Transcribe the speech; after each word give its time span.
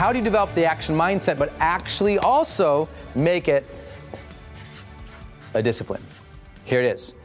How 0.00 0.12
do 0.12 0.18
you 0.18 0.24
develop 0.24 0.54
the 0.54 0.64
action 0.64 0.96
mindset, 0.96 1.36
but 1.36 1.52
actually 1.60 2.18
also 2.20 2.88
make 3.14 3.48
it 3.48 3.66
a 5.52 5.62
discipline? 5.62 6.02
Here 6.64 6.80
it 6.80 6.86
is. 6.86 7.16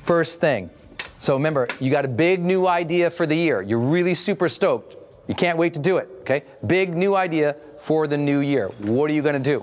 First 0.00 0.40
thing. 0.40 0.70
So 1.18 1.34
remember, 1.34 1.68
you 1.80 1.90
got 1.90 2.06
a 2.06 2.08
big 2.08 2.42
new 2.42 2.66
idea 2.66 3.10
for 3.10 3.26
the 3.26 3.36
year. 3.36 3.60
You're 3.60 3.78
really 3.78 4.14
super 4.14 4.48
stoked. 4.48 4.96
You 5.28 5.34
can't 5.34 5.58
wait 5.58 5.74
to 5.74 5.80
do 5.80 5.98
it, 5.98 6.08
okay? 6.20 6.44
Big 6.66 6.96
new 6.96 7.14
idea 7.14 7.56
for 7.76 8.06
the 8.06 8.16
new 8.16 8.38
year. 8.38 8.68
What 8.78 9.10
are 9.10 9.14
you 9.14 9.20
gonna 9.20 9.38
do? 9.38 9.62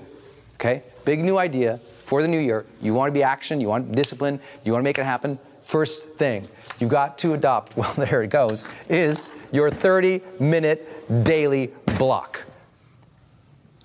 Okay? 0.54 0.84
Big 1.04 1.18
new 1.18 1.38
idea 1.38 1.78
for 2.04 2.22
the 2.22 2.28
new 2.28 2.38
year. 2.38 2.64
You 2.80 2.94
wanna 2.94 3.10
be 3.10 3.24
action, 3.24 3.60
you 3.60 3.66
want 3.66 3.92
discipline, 3.92 4.38
you 4.64 4.70
wanna 4.70 4.84
make 4.84 4.98
it 4.98 5.04
happen. 5.04 5.36
First 5.64 6.10
thing 6.10 6.46
you've 6.78 6.90
got 6.90 7.18
to 7.18 7.34
adopt, 7.34 7.76
well, 7.76 7.92
there 7.94 8.22
it 8.22 8.30
goes, 8.30 8.72
is 8.88 9.32
your 9.50 9.68
30 9.68 10.20
minute 10.38 11.24
daily 11.24 11.72
block. 11.98 12.44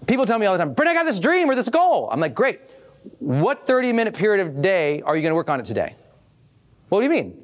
People 0.07 0.25
tell 0.25 0.39
me 0.39 0.45
all 0.45 0.53
the 0.57 0.63
time, 0.63 0.73
Brent, 0.73 0.89
I 0.89 0.93
got 0.93 1.03
this 1.03 1.19
dream 1.19 1.49
or 1.49 1.55
this 1.55 1.69
goal. 1.69 2.09
I'm 2.11 2.19
like, 2.19 2.33
great. 2.33 2.59
What 3.19 3.67
30 3.67 3.93
minute 3.93 4.15
period 4.15 4.45
of 4.45 4.61
day 4.61 5.01
are 5.01 5.15
you 5.15 5.21
gonna 5.21 5.35
work 5.35 5.49
on 5.49 5.59
it 5.59 5.65
today? 5.65 5.95
What 6.89 6.99
do 6.99 7.03
you 7.03 7.09
mean? 7.09 7.43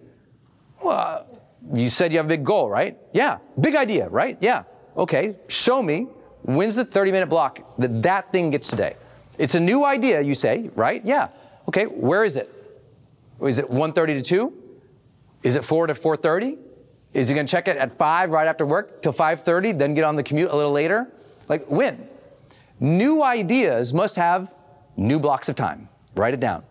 Well, 0.84 1.28
you 1.74 1.90
said 1.90 2.12
you 2.12 2.18
have 2.18 2.26
a 2.26 2.30
big 2.30 2.44
goal, 2.44 2.70
right? 2.70 2.98
Yeah. 3.14 3.38
Big 3.60 3.76
idea, 3.76 4.10
right? 4.10 4.38
Yeah. 4.42 4.64
Okay. 4.98 5.36
Show 5.48 5.82
me 5.82 6.08
when's 6.44 6.76
the 6.76 6.86
30 6.86 7.12
minute 7.12 7.28
block 7.28 7.60
that 7.78 8.02
that 8.02 8.32
thing 8.32 8.50
gets 8.52 8.68
today. 8.70 8.96
It's 9.38 9.56
a 9.56 9.60
new 9.60 9.86
idea, 9.86 10.22
you 10.22 10.36
say, 10.36 10.70
right? 10.76 11.04
Yeah. 11.06 11.30
Okay. 11.68 11.86
Where 11.86 12.24
is 12.24 12.36
it? 12.36 12.50
Is 13.42 13.58
it 13.60 13.70
1.30 13.70 13.94
to 13.94 14.22
2? 14.22 14.54
Is 15.44 15.56
it 15.56 15.66
4 15.66 15.88
to 15.88 15.94
4.30? 15.94 16.58
Is 17.14 17.28
he 17.28 17.36
going 17.36 17.46
to 17.46 17.52
check 17.52 17.68
it 17.68 17.78
at 17.78 17.98
5 17.98 18.30
right 18.32 18.48
after 18.48 18.66
work 18.66 19.02
till 19.02 19.14
5.30, 19.14 19.78
then 19.78 19.94
get 19.94 20.04
on 20.04 20.16
the 20.16 20.24
commute 20.24 20.50
a 20.52 20.56
little 20.56 20.72
later? 20.72 21.12
Like 21.50 21.70
when? 21.70 22.08
New 22.84 23.24
ideas 23.24 23.94
must 23.94 24.18
have 24.18 24.54
new 24.98 25.18
blocks 25.18 25.48
of 25.48 25.56
time. 25.56 25.88
Write 26.16 26.34
it 26.34 26.42
down. 26.42 26.66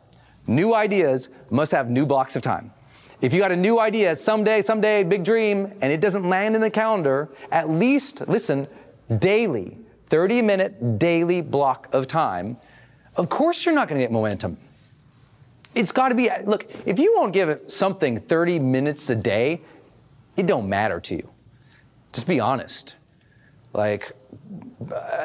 New 0.47 0.75
ideas 0.75 1.31
must 1.49 1.73
have 1.73 1.89
new 1.89 2.05
blocks 2.05 2.37
of 2.37 2.43
time. 2.43 2.71
If 3.23 3.33
you 3.33 3.41
got 3.41 3.51
a 3.51 3.57
new 3.57 3.81
idea, 3.81 4.15
someday, 4.15 4.61
someday, 4.61 5.05
big 5.05 5.25
dream, 5.25 5.73
and 5.81 5.91
it 5.91 6.03
doesn't 6.03 6.29
land 6.29 6.55
in 6.55 6.61
the 6.61 6.69
calendar, 6.69 7.31
at 7.51 7.71
least, 7.71 8.29
listen, 8.29 8.69
daily, 9.21 9.79
30 10.09 10.43
minute 10.43 10.99
daily 10.99 11.41
block 11.41 11.89
of 11.95 12.09
time, 12.09 12.59
of 13.17 13.31
course 13.31 13.65
you're 13.65 13.75
not 13.75 13.89
going 13.89 13.99
to 13.99 14.05
get 14.05 14.13
momentum. 14.13 14.59
It's 15.75 15.93
got 15.93 16.11
to 16.11 16.15
be, 16.15 16.29
look, 16.45 16.71
if 16.85 16.99
you 16.99 17.15
won't 17.17 17.33
give 17.33 17.49
it 17.49 17.73
something 17.73 18.21
30 18.21 18.59
minutes 18.59 19.09
a 19.09 19.17
day, 19.17 19.63
it 20.37 20.45
don't 20.45 20.69
matter 20.69 21.01
to 21.01 21.15
you. 21.15 21.31
Just 22.13 22.29
be 22.29 22.39
honest. 22.39 22.97
Like, 23.73 24.13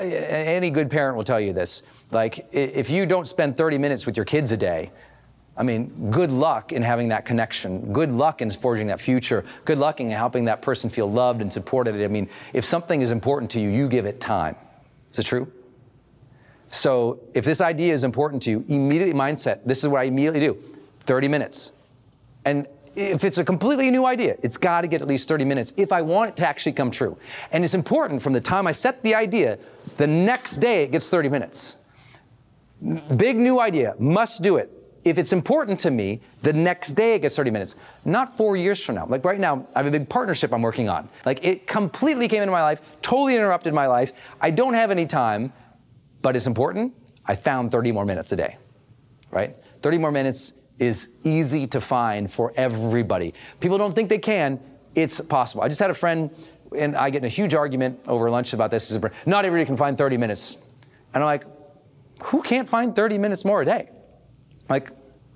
any 0.01 0.69
good 0.69 0.89
parent 0.89 1.17
will 1.17 1.23
tell 1.23 1.39
you 1.39 1.53
this. 1.53 1.83
Like, 2.11 2.47
if 2.51 2.89
you 2.89 3.05
don't 3.05 3.27
spend 3.27 3.57
30 3.57 3.77
minutes 3.77 4.05
with 4.05 4.15
your 4.15 4.25
kids 4.25 4.51
a 4.51 4.57
day, 4.57 4.91
I 5.57 5.63
mean, 5.63 6.11
good 6.11 6.31
luck 6.31 6.71
in 6.71 6.83
having 6.83 7.09
that 7.09 7.25
connection. 7.25 7.91
Good 7.91 8.11
luck 8.11 8.41
in 8.41 8.51
forging 8.51 8.87
that 8.87 9.01
future. 9.01 9.43
Good 9.65 9.79
luck 9.79 9.99
in 9.99 10.09
helping 10.11 10.45
that 10.45 10.61
person 10.61 10.89
feel 10.89 11.11
loved 11.11 11.41
and 11.41 11.51
supported. 11.51 11.99
I 12.01 12.07
mean, 12.07 12.29
if 12.53 12.63
something 12.63 13.01
is 13.01 13.11
important 13.11 13.49
to 13.51 13.59
you, 13.59 13.69
you 13.69 13.87
give 13.87 14.05
it 14.05 14.21
time. 14.21 14.55
Is 15.11 15.19
it 15.19 15.25
true? 15.25 15.51
So 16.69 17.19
if 17.33 17.43
this 17.43 17.59
idea 17.59 17.93
is 17.93 18.03
important 18.03 18.43
to 18.43 18.51
you, 18.51 18.65
immediately 18.67 19.13
mindset, 19.13 19.61
this 19.65 19.83
is 19.83 19.89
what 19.89 20.01
I 20.01 20.03
immediately 20.03 20.41
do 20.41 20.57
30 21.01 21.27
minutes. 21.27 21.71
And 22.45 22.67
if 22.97 23.23
it's 23.23 23.37
a 23.37 23.45
completely 23.45 23.91
new 23.91 24.05
idea, 24.05 24.35
it's 24.41 24.57
got 24.57 24.81
to 24.81 24.87
get 24.87 25.01
at 25.01 25.07
least 25.07 25.27
30 25.27 25.45
minutes 25.45 25.73
if 25.77 25.91
I 25.91 26.01
want 26.01 26.31
it 26.31 26.35
to 26.37 26.47
actually 26.47 26.73
come 26.73 26.91
true. 26.91 27.17
And 27.51 27.63
it's 27.63 27.73
important 27.73 28.21
from 28.21 28.33
the 28.33 28.41
time 28.41 28.67
I 28.67 28.71
set 28.71 29.03
the 29.03 29.15
idea, 29.15 29.59
the 29.97 30.07
next 30.07 30.57
day 30.57 30.83
it 30.83 30.91
gets 30.91 31.07
30 31.09 31.29
minutes. 31.29 31.75
Big 33.15 33.37
new 33.37 33.59
idea, 33.59 33.95
must 33.99 34.41
do 34.41 34.57
it 34.57 34.71
if 35.09 35.17
it's 35.17 35.31
important 35.31 35.79
to 35.79 35.91
me, 35.91 36.21
the 36.41 36.53
next 36.53 36.93
day 36.93 37.15
it 37.15 37.19
gets 37.19 37.35
30 37.35 37.51
minutes, 37.51 37.75
not 38.03 38.35
four 38.35 38.57
years 38.57 38.83
from 38.83 38.95
now. 38.95 39.05
Like 39.05 39.23
right 39.23 39.39
now, 39.39 39.65
I 39.73 39.79
have 39.79 39.85
a 39.85 39.91
big 39.91 40.09
partnership 40.09 40.53
I'm 40.53 40.61
working 40.61 40.89
on. 40.89 41.07
Like 41.25 41.43
it 41.43 41.65
completely 41.65 42.27
came 42.27 42.41
into 42.41 42.51
my 42.51 42.61
life, 42.61 42.81
totally 43.01 43.35
interrupted 43.35 43.73
my 43.73 43.87
life. 43.87 44.11
I 44.41 44.51
don't 44.51 44.73
have 44.73 44.91
any 44.91 45.05
time, 45.05 45.53
but 46.21 46.35
it's 46.35 46.45
important. 46.45 46.93
I 47.25 47.35
found 47.35 47.71
30 47.71 47.91
more 47.91 48.05
minutes 48.05 48.31
a 48.31 48.35
day, 48.35 48.57
right? 49.31 49.55
30 49.81 49.97
more 49.97 50.11
minutes 50.11 50.53
is 50.79 51.09
easy 51.23 51.67
to 51.67 51.81
find 51.81 52.31
for 52.31 52.53
everybody. 52.55 53.33
People 53.59 53.77
don't 53.77 53.93
think 53.93 54.09
they 54.09 54.19
can. 54.19 54.59
It's 54.95 55.19
possible. 55.21 55.63
I 55.63 55.67
just 55.67 55.79
had 55.79 55.89
a 55.89 55.95
friend, 55.95 56.29
and 56.77 56.95
I 56.95 57.09
get 57.09 57.19
in 57.19 57.25
a 57.25 57.29
huge 57.29 57.53
argument 57.53 57.99
over 58.07 58.29
lunch 58.29 58.53
about 58.53 58.71
this. 58.71 58.97
Not 59.25 59.45
everybody 59.45 59.65
can 59.65 59.77
find 59.77 59.97
30 59.97 60.17
minutes. 60.17 60.57
And 61.13 61.23
I'm 61.23 61.27
like, 61.27 61.45
who 62.23 62.41
can't 62.41 62.67
find 62.67 62.95
30 62.95 63.17
minutes 63.17 63.45
more 63.45 63.61
a 63.61 63.65
day? 63.65 63.89
Like, 64.69 64.91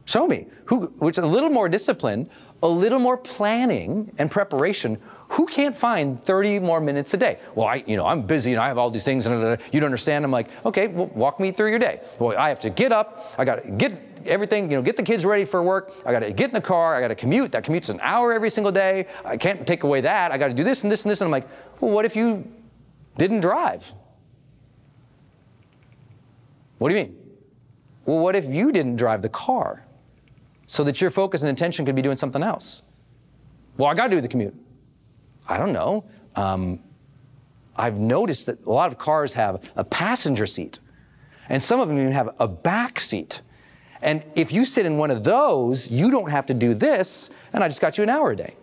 show 0.05 0.27
me. 0.27 0.47
Who, 0.65 0.87
which 0.97 1.17
a 1.17 1.25
little 1.25 1.49
more 1.49 1.69
discipline, 1.69 2.29
a 2.63 2.67
little 2.67 2.99
more 2.99 3.17
planning 3.17 4.11
and 4.17 4.29
preparation. 4.29 4.97
Who 5.29 5.45
can't 5.45 5.75
find 5.75 6.21
30 6.23 6.59
more 6.59 6.81
minutes 6.81 7.13
a 7.13 7.17
day? 7.17 7.39
Well, 7.55 7.67
I, 7.67 7.83
you 7.87 7.95
know, 7.95 8.05
I'm 8.05 8.21
busy 8.23 8.51
and 8.51 8.59
I 8.59 8.67
have 8.67 8.77
all 8.77 8.89
these 8.89 9.03
things 9.03 9.25
and 9.25 9.59
you 9.71 9.79
don't 9.79 9.85
understand. 9.85 10.25
I'm 10.25 10.31
like, 10.31 10.49
okay, 10.65 10.87
well, 10.87 11.07
walk 11.07 11.39
me 11.39 11.51
through 11.51 11.69
your 11.69 11.79
day. 11.79 12.01
Well, 12.19 12.37
I 12.37 12.49
have 12.49 12.59
to 12.61 12.69
get 12.69 12.91
up. 12.91 13.33
I 13.37 13.45
got 13.45 13.63
to 13.63 13.71
get 13.71 14.10
everything, 14.27 14.71
you 14.71 14.77
know, 14.77 14.81
get 14.81 14.97
the 14.97 15.03
kids 15.03 15.25
ready 15.25 15.45
for 15.45 15.61
work. 15.63 15.93
I 16.05 16.11
got 16.11 16.19
to 16.19 16.31
get 16.31 16.49
in 16.49 16.53
the 16.53 16.61
car. 16.61 16.95
I 16.95 17.01
got 17.01 17.09
to 17.09 17.15
commute. 17.15 17.51
That 17.51 17.63
commute's 17.63 17.89
an 17.89 17.99
hour 18.01 18.33
every 18.33 18.49
single 18.49 18.71
day. 18.71 19.07
I 19.23 19.37
can't 19.37 19.65
take 19.65 19.83
away 19.83 20.01
that. 20.01 20.31
I 20.31 20.37
got 20.37 20.47
to 20.47 20.53
do 20.53 20.63
this 20.63 20.83
and 20.83 20.91
this 20.91 21.03
and 21.03 21.11
this. 21.11 21.21
And 21.21 21.27
I'm 21.27 21.31
like, 21.31 21.47
well, 21.79 21.91
what 21.91 22.05
if 22.05 22.15
you 22.15 22.49
didn't 23.17 23.41
drive? 23.41 23.93
What 26.77 26.89
do 26.89 26.95
you 26.95 27.03
mean? 27.03 27.17
Well, 28.05 28.19
what 28.19 28.35
if 28.35 28.45
you 28.45 28.71
didn't 28.71 28.95
drive 28.95 29.21
the 29.21 29.29
car 29.29 29.85
so 30.65 30.83
that 30.83 30.99
your 30.99 31.11
focus 31.11 31.43
and 31.43 31.51
attention 31.51 31.85
could 31.85 31.95
be 31.95 32.01
doing 32.01 32.17
something 32.17 32.41
else? 32.41 32.81
Well, 33.77 33.89
I 33.89 33.93
got 33.93 34.07
to 34.07 34.15
do 34.15 34.21
the 34.21 34.27
commute. 34.27 34.55
I 35.47 35.57
don't 35.57 35.73
know. 35.73 36.05
Um, 36.35 36.79
I've 37.75 37.99
noticed 37.99 38.45
that 38.47 38.65
a 38.65 38.71
lot 38.71 38.91
of 38.91 38.97
cars 38.97 39.33
have 39.33 39.71
a 39.75 39.83
passenger 39.83 40.45
seat, 40.45 40.79
and 41.49 41.61
some 41.61 41.79
of 41.79 41.87
them 41.87 41.97
even 41.97 42.11
have 42.11 42.35
a 42.39 42.47
back 42.47 42.99
seat. 42.99 43.41
And 44.01 44.23
if 44.35 44.51
you 44.51 44.65
sit 44.65 44.85
in 44.85 44.97
one 44.97 45.11
of 45.11 45.23
those, 45.23 45.89
you 45.91 46.09
don't 46.09 46.31
have 46.31 46.45
to 46.47 46.53
do 46.53 46.73
this, 46.73 47.29
and 47.53 47.63
I 47.63 47.67
just 47.67 47.81
got 47.81 47.97
you 47.97 48.03
an 48.03 48.09
hour 48.09 48.31
a 48.31 48.35
day. 48.35 48.55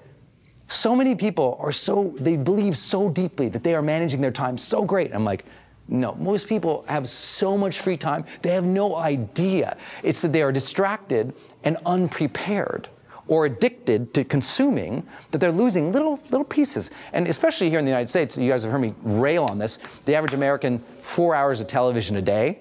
So 0.69 0.95
many 0.95 1.15
people 1.15 1.57
are 1.61 1.73
so, 1.73 2.15
they 2.19 2.37
believe 2.37 2.77
so 2.77 3.09
deeply 3.09 3.49
that 3.51 3.63
they 3.63 3.75
are 3.75 3.83
managing 3.83 4.21
their 4.21 4.33
time 4.33 4.59
so 4.59 4.85
great. 4.85 5.15
I'm 5.15 5.25
like, 5.25 5.45
no, 5.89 6.15
most 6.17 6.49
people 6.49 6.85
have 6.89 7.09
so 7.09 7.57
much 7.57 7.81
free 7.81 7.97
time, 7.97 8.25
they 8.43 8.51
have 8.51 8.65
no 8.65 8.97
idea. 8.97 9.77
It's 10.03 10.21
that 10.21 10.33
they 10.33 10.43
are 10.43 10.53
distracted 10.53 11.35
and 11.65 11.79
unprepared 11.87 12.89
or 13.27 13.47
addicted 13.47 14.13
to 14.15 14.25
consuming 14.25 15.07
that 15.31 15.39
they're 15.39 15.53
losing 15.53 15.93
little 15.93 16.19
little 16.31 16.45
pieces. 16.45 16.91
And 17.13 17.27
especially 17.27 17.71
here 17.71 17.79
in 17.79 17.85
the 17.85 17.91
United 17.91 18.09
States, 18.09 18.37
you 18.37 18.51
guys 18.51 18.63
have 18.63 18.73
heard 18.73 18.81
me 18.81 18.95
rail 19.03 19.45
on 19.45 19.59
this. 19.59 19.79
The 20.07 20.15
average 20.15 20.35
American, 20.35 20.83
four 21.01 21.35
hours 21.35 21.61
of 21.61 21.67
television 21.67 22.17
a 22.17 22.23
day. 22.23 22.61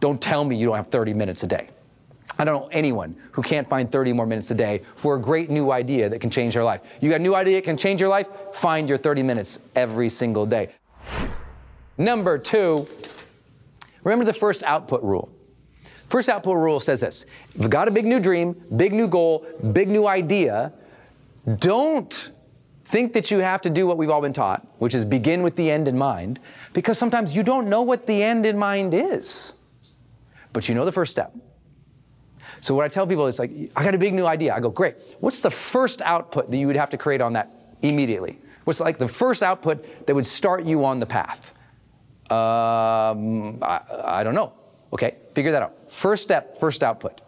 Don't 0.00 0.20
tell 0.20 0.44
me 0.44 0.56
you 0.56 0.66
don't 0.66 0.76
have 0.76 0.88
30 0.88 1.14
minutes 1.14 1.42
a 1.42 1.46
day. 1.46 1.70
I 2.40 2.44
don't 2.44 2.58
know 2.58 2.68
anyone 2.72 3.14
who 3.32 3.42
can't 3.42 3.68
find 3.68 3.92
30 3.92 4.14
more 4.14 4.24
minutes 4.24 4.50
a 4.50 4.54
day 4.54 4.80
for 4.96 5.14
a 5.14 5.20
great 5.20 5.50
new 5.50 5.72
idea 5.72 6.08
that 6.08 6.22
can 6.22 6.30
change 6.30 6.54
their 6.54 6.64
life. 6.64 6.80
You 7.02 7.10
got 7.10 7.16
a 7.16 7.22
new 7.22 7.34
idea 7.34 7.56
that 7.56 7.64
can 7.64 7.76
change 7.76 8.00
your 8.00 8.08
life? 8.08 8.30
Find 8.54 8.88
your 8.88 8.96
30 8.96 9.22
minutes 9.22 9.58
every 9.76 10.08
single 10.08 10.46
day. 10.46 10.70
Number 11.98 12.38
two, 12.38 12.88
remember 14.04 14.24
the 14.24 14.32
first 14.32 14.62
output 14.62 15.02
rule. 15.02 15.30
First 16.08 16.30
output 16.30 16.56
rule 16.56 16.80
says 16.80 17.00
this 17.00 17.26
if 17.54 17.60
you've 17.60 17.68
got 17.68 17.88
a 17.88 17.90
big 17.90 18.06
new 18.06 18.18
dream, 18.18 18.56
big 18.74 18.94
new 18.94 19.06
goal, 19.06 19.46
big 19.74 19.90
new 19.90 20.06
idea, 20.06 20.72
don't 21.58 22.30
think 22.86 23.12
that 23.12 23.30
you 23.30 23.40
have 23.40 23.60
to 23.60 23.68
do 23.68 23.86
what 23.86 23.98
we've 23.98 24.08
all 24.08 24.22
been 24.22 24.32
taught, 24.32 24.66
which 24.78 24.94
is 24.94 25.04
begin 25.04 25.42
with 25.42 25.56
the 25.56 25.70
end 25.70 25.88
in 25.88 25.98
mind, 25.98 26.40
because 26.72 26.96
sometimes 26.96 27.36
you 27.36 27.42
don't 27.42 27.68
know 27.68 27.82
what 27.82 28.06
the 28.06 28.22
end 28.22 28.46
in 28.46 28.56
mind 28.56 28.94
is. 28.94 29.52
But 30.54 30.70
you 30.70 30.74
know 30.74 30.86
the 30.86 30.92
first 30.92 31.12
step. 31.12 31.34
So 32.60 32.74
what 32.74 32.84
I 32.84 32.88
tell 32.88 33.06
people 33.06 33.26
is 33.26 33.38
like, 33.38 33.50
I 33.74 33.84
got 33.84 33.94
a 33.94 33.98
big 33.98 34.14
new 34.14 34.26
idea. 34.26 34.54
I 34.54 34.60
go, 34.60 34.70
great. 34.70 34.96
What's 35.20 35.40
the 35.40 35.50
first 35.50 36.02
output 36.02 36.50
that 36.50 36.56
you 36.56 36.66
would 36.66 36.76
have 36.76 36.90
to 36.90 36.98
create 36.98 37.20
on 37.20 37.32
that 37.34 37.50
immediately? 37.82 38.38
What's 38.64 38.80
like 38.80 38.98
the 38.98 39.08
first 39.08 39.42
output 39.42 40.06
that 40.06 40.14
would 40.14 40.26
start 40.26 40.64
you 40.64 40.84
on 40.84 41.00
the 41.00 41.06
path? 41.06 41.52
Um, 42.30 43.58
I, 43.62 43.80
I 44.04 44.24
don't 44.24 44.34
know. 44.34 44.52
Okay, 44.92 45.16
figure 45.32 45.52
that 45.52 45.62
out. 45.62 45.90
First 45.90 46.22
step, 46.22 46.58
first 46.58 46.82
output. 46.82 47.20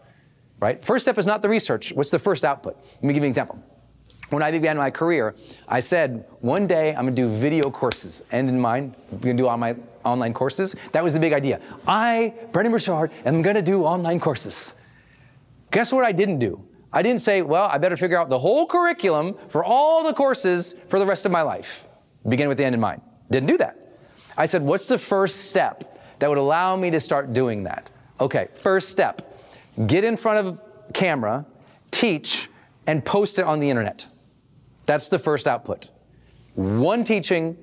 Right? 0.61 0.85
First 0.85 1.05
step 1.05 1.19
is 1.19 1.27
not 1.27 1.43
the 1.43 1.49
research. 1.49 1.93
What's 1.93 2.11
the 2.11 2.19
first 2.19 2.45
output? 2.45 2.77
Let 2.77 3.03
me 3.03 3.15
give 3.15 3.23
you 3.23 3.27
an 3.27 3.31
example. 3.31 3.61
When 4.31 4.43
I 4.43 4.51
began 4.51 4.77
my 4.77 4.91
career, 4.91 5.35
I 5.69 5.81
said, 5.81 6.25
one 6.41 6.67
day 6.67 6.91
I'm 6.91 7.05
gonna 7.05 7.11
do 7.13 7.29
video 7.29 7.71
courses. 7.71 8.23
End 8.31 8.49
in 8.49 8.61
mind, 8.61 8.95
I'm 9.11 9.19
gonna 9.19 9.35
do 9.35 9.49
all 9.49 9.57
my 9.57 9.77
online 10.05 10.33
courses. 10.33 10.75
That 10.93 11.03
was 11.03 11.13
the 11.15 11.21
big 11.21 11.33
idea. 11.33 11.61
I, 11.87 12.33
Brendon 12.53 12.73
Burchard, 12.73 13.11
am 13.27 13.43
gonna 13.43 13.61
do 13.61 13.85
online 13.85 14.21
courses. 14.21 14.75
Guess 15.73 15.93
what 15.93 16.05
I 16.05 16.13
didn't 16.13 16.39
do? 16.39 16.65
I 16.93 17.03
didn't 17.03 17.23
say, 17.23 17.43
well, 17.43 17.65
I 17.65 17.79
better 17.79 17.97
figure 17.97 18.19
out 18.19 18.29
the 18.29 18.39
whole 18.39 18.67
curriculum 18.67 19.35
for 19.49 19.65
all 19.65 20.05
the 20.05 20.13
courses 20.13 20.77
for 20.89 20.99
the 20.99 21.07
rest 21.07 21.27
of 21.27 21.33
my 21.33 21.43
life. 21.43 21.87
Begin 22.29 22.47
with 22.47 22.59
the 22.59 22.65
end 22.65 22.75
in 22.75 22.81
mind. 22.81 23.01
Didn't 23.31 23.49
do 23.49 23.59
that. 23.59 23.99
I 24.37 24.47
said, 24.47 24.63
what's 24.63 24.87
the 24.87 24.99
first 24.99 25.51
step 25.51 25.99
that 26.19 26.29
would 26.29 26.39
allow 26.39 26.77
me 26.77 26.91
to 26.91 27.01
start 27.01 27.33
doing 27.33 27.65
that? 27.65 27.91
Okay, 28.21 28.49
first 28.61 28.91
step 28.91 29.29
get 29.87 30.05
in 30.05 30.19
front 30.19 30.47
of 30.47 30.61
camera, 30.93 31.47
teach, 31.91 32.51
and 32.87 33.03
post 33.05 33.39
it 33.39 33.45
on 33.47 33.59
the 33.59 33.71
internet. 33.71 34.07
That's 34.85 35.09
the 35.09 35.19
first 35.19 35.47
output. 35.49 35.89
One 36.55 37.05
teaching 37.05 37.57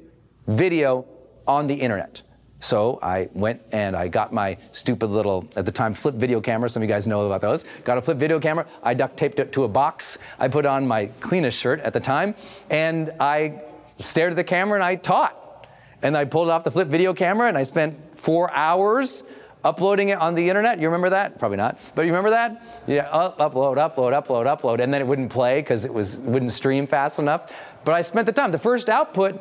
video 0.47 1.05
on 1.47 1.67
the 1.67 1.75
internet. 1.75 2.23
So 2.59 2.99
I 3.01 3.29
went 3.33 3.61
and 3.71 3.95
I 3.95 4.09
got 4.09 4.33
my 4.33 4.57
stupid 4.71 5.09
little, 5.09 5.47
at 5.55 5.65
the 5.65 5.71
time, 5.71 5.93
flip 5.93 6.15
video 6.15 6.41
camera. 6.41 6.69
Some 6.69 6.83
of 6.83 6.89
you 6.89 6.93
guys 6.93 7.07
know 7.07 7.25
about 7.25 7.41
those. 7.41 7.63
Got 7.85 7.97
a 7.97 8.01
flip 8.01 8.17
video 8.17 8.39
camera. 8.39 8.65
I 8.83 8.93
duct 8.93 9.15
taped 9.17 9.39
it 9.39 9.53
to 9.53 9.63
a 9.63 9.67
box. 9.67 10.17
I 10.39 10.49
put 10.49 10.65
on 10.65 10.87
my 10.87 11.05
cleanest 11.21 11.59
shirt 11.59 11.79
at 11.81 11.93
the 11.93 11.99
time. 11.99 12.35
And 12.69 13.13
I 13.19 13.61
stared 13.99 14.31
at 14.31 14.35
the 14.35 14.43
camera 14.43 14.75
and 14.75 14.83
I 14.83 14.95
taught. 14.95 15.67
And 16.01 16.17
I 16.17 16.25
pulled 16.25 16.49
off 16.49 16.63
the 16.63 16.71
flip 16.71 16.89
video 16.89 17.13
camera 17.13 17.47
and 17.47 17.57
I 17.57 17.63
spent 17.63 17.97
four 18.17 18.51
hours 18.51 19.23
uploading 19.63 20.09
it 20.09 20.17
on 20.17 20.35
the 20.35 20.47
internet. 20.47 20.79
You 20.79 20.87
remember 20.87 21.09
that? 21.11 21.39
Probably 21.39 21.57
not. 21.57 21.79
But 21.95 22.03
you 22.03 22.07
remember 22.11 22.29
that? 22.29 22.83
Yeah, 22.87 23.09
upload, 23.09 23.77
upload, 23.77 24.13
upload, 24.13 24.45
upload. 24.45 24.79
And 24.79 24.93
then 24.93 25.01
it 25.01 25.07
wouldn't 25.07 25.31
play 25.31 25.61
because 25.61 25.85
it 25.85 25.93
was, 25.93 26.17
wouldn't 26.17 26.53
stream 26.53 26.87
fast 26.87 27.19
enough. 27.19 27.53
But 27.83 27.95
I 27.95 28.01
spent 28.01 28.25
the 28.25 28.31
time. 28.31 28.51
The 28.51 28.59
first 28.59 28.89
output 28.89 29.39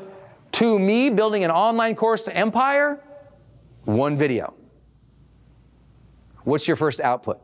to 0.52 0.78
me 0.78 1.10
building 1.10 1.44
an 1.44 1.50
online 1.50 1.94
course 1.94 2.28
empire 2.28 3.00
one 3.88 4.18
video. 4.18 4.52
What's 6.44 6.68
your 6.68 6.76
first 6.76 7.00
output? 7.00 7.40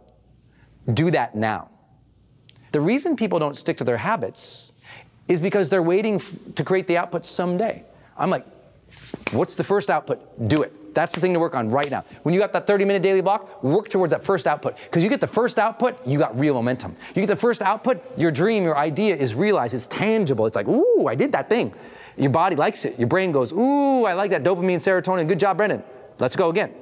Do 0.92 1.10
that 1.10 1.34
now. 1.34 1.70
The 2.72 2.80
reason 2.80 3.16
people 3.16 3.38
don't 3.38 3.56
stick 3.56 3.78
to 3.78 3.84
their 3.84 3.96
habits 3.96 4.72
is 5.26 5.40
because 5.40 5.70
they're 5.70 5.82
waiting 5.82 6.16
f- 6.16 6.36
to 6.56 6.64
create 6.64 6.86
the 6.86 6.98
output 6.98 7.24
someday. 7.24 7.82
I'm 8.18 8.28
like, 8.28 8.44
what's 9.32 9.54
the 9.54 9.64
first 9.64 9.88
output? 9.88 10.48
Do 10.48 10.62
it. 10.62 10.94
That's 10.94 11.14
the 11.14 11.20
thing 11.20 11.32
to 11.32 11.40
work 11.40 11.54
on 11.54 11.70
right 11.70 11.90
now. 11.90 12.04
When 12.24 12.34
you 12.34 12.40
got 12.40 12.52
that 12.52 12.66
30 12.66 12.84
minute 12.84 13.02
daily 13.02 13.22
block, 13.22 13.62
work 13.64 13.88
towards 13.88 14.12
that 14.12 14.22
first 14.22 14.46
output. 14.46 14.76
Because 14.76 15.02
you 15.02 15.08
get 15.08 15.20
the 15.20 15.26
first 15.26 15.58
output, 15.58 16.06
you 16.06 16.18
got 16.18 16.38
real 16.38 16.54
momentum. 16.54 16.94
You 17.14 17.22
get 17.22 17.26
the 17.26 17.36
first 17.36 17.62
output, 17.62 18.02
your 18.18 18.30
dream, 18.30 18.64
your 18.64 18.76
idea 18.76 19.16
is 19.16 19.34
realized, 19.34 19.72
it's 19.72 19.86
tangible. 19.86 20.44
It's 20.44 20.56
like, 20.56 20.68
ooh, 20.68 21.08
I 21.08 21.14
did 21.14 21.32
that 21.32 21.48
thing. 21.48 21.72
Your 22.16 22.30
body 22.30 22.54
likes 22.54 22.84
it. 22.84 22.98
Your 22.98 23.08
brain 23.08 23.32
goes, 23.32 23.50
ooh, 23.50 24.04
I 24.04 24.12
like 24.12 24.30
that 24.30 24.44
dopamine, 24.44 24.76
serotonin. 24.76 25.26
Good 25.26 25.40
job, 25.40 25.56
Brendon. 25.56 25.82
Let's 26.18 26.36
go 26.36 26.50
again. 26.50 26.72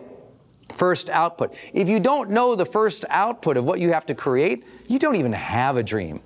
First 0.73 1.11
output. 1.11 1.55
If 1.73 1.89
you 1.89 2.01
don't 2.01 2.31
know 2.31 2.55
the 2.55 2.65
first 2.65 3.05
output 3.09 3.57
of 3.57 3.65
what 3.65 3.81
you 3.81 3.93
have 3.93 4.07
to 4.07 4.15
create, 4.15 4.65
you 4.89 4.99
don't 4.99 5.17
even 5.17 5.33
have 5.33 5.77
a 5.77 5.83
dream. 5.83 6.21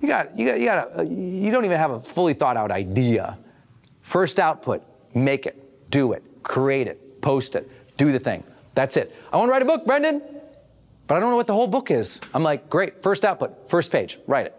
You 0.00 0.08
got, 0.08 0.36
you 0.38 0.46
got, 0.46 0.58
you 0.58 0.64
got 0.64 0.88
a, 0.88 0.98
uh, 1.00 1.02
you 1.02 1.50
don't 1.50 1.64
even 1.64 1.76
have 1.76 1.90
a 1.90 2.00
fully 2.00 2.34
thought 2.34 2.56
out 2.56 2.70
idea. 2.70 3.38
First 4.02 4.40
output, 4.40 4.82
make 5.14 5.46
it, 5.46 5.90
do 5.90 6.12
it, 6.12 6.24
create 6.42 6.88
it, 6.88 7.20
post 7.20 7.54
it, 7.54 7.70
do 7.96 8.10
the 8.10 8.18
thing. 8.18 8.42
That's 8.74 8.96
it. 8.96 9.14
I 9.32 9.36
want 9.36 9.48
to 9.48 9.52
write 9.52 9.62
a 9.62 9.66
book, 9.66 9.84
Brendon, 9.84 10.22
but 11.06 11.16
I 11.16 11.20
don't 11.20 11.30
know 11.30 11.36
what 11.36 11.46
the 11.46 11.52
whole 11.54 11.66
book 11.66 11.90
is. 11.90 12.20
I'm 12.32 12.42
like, 12.42 12.70
great, 12.70 13.02
first 13.02 13.24
output, 13.24 13.68
first 13.68 13.92
page, 13.92 14.18
write 14.26 14.46
it. 14.46 14.56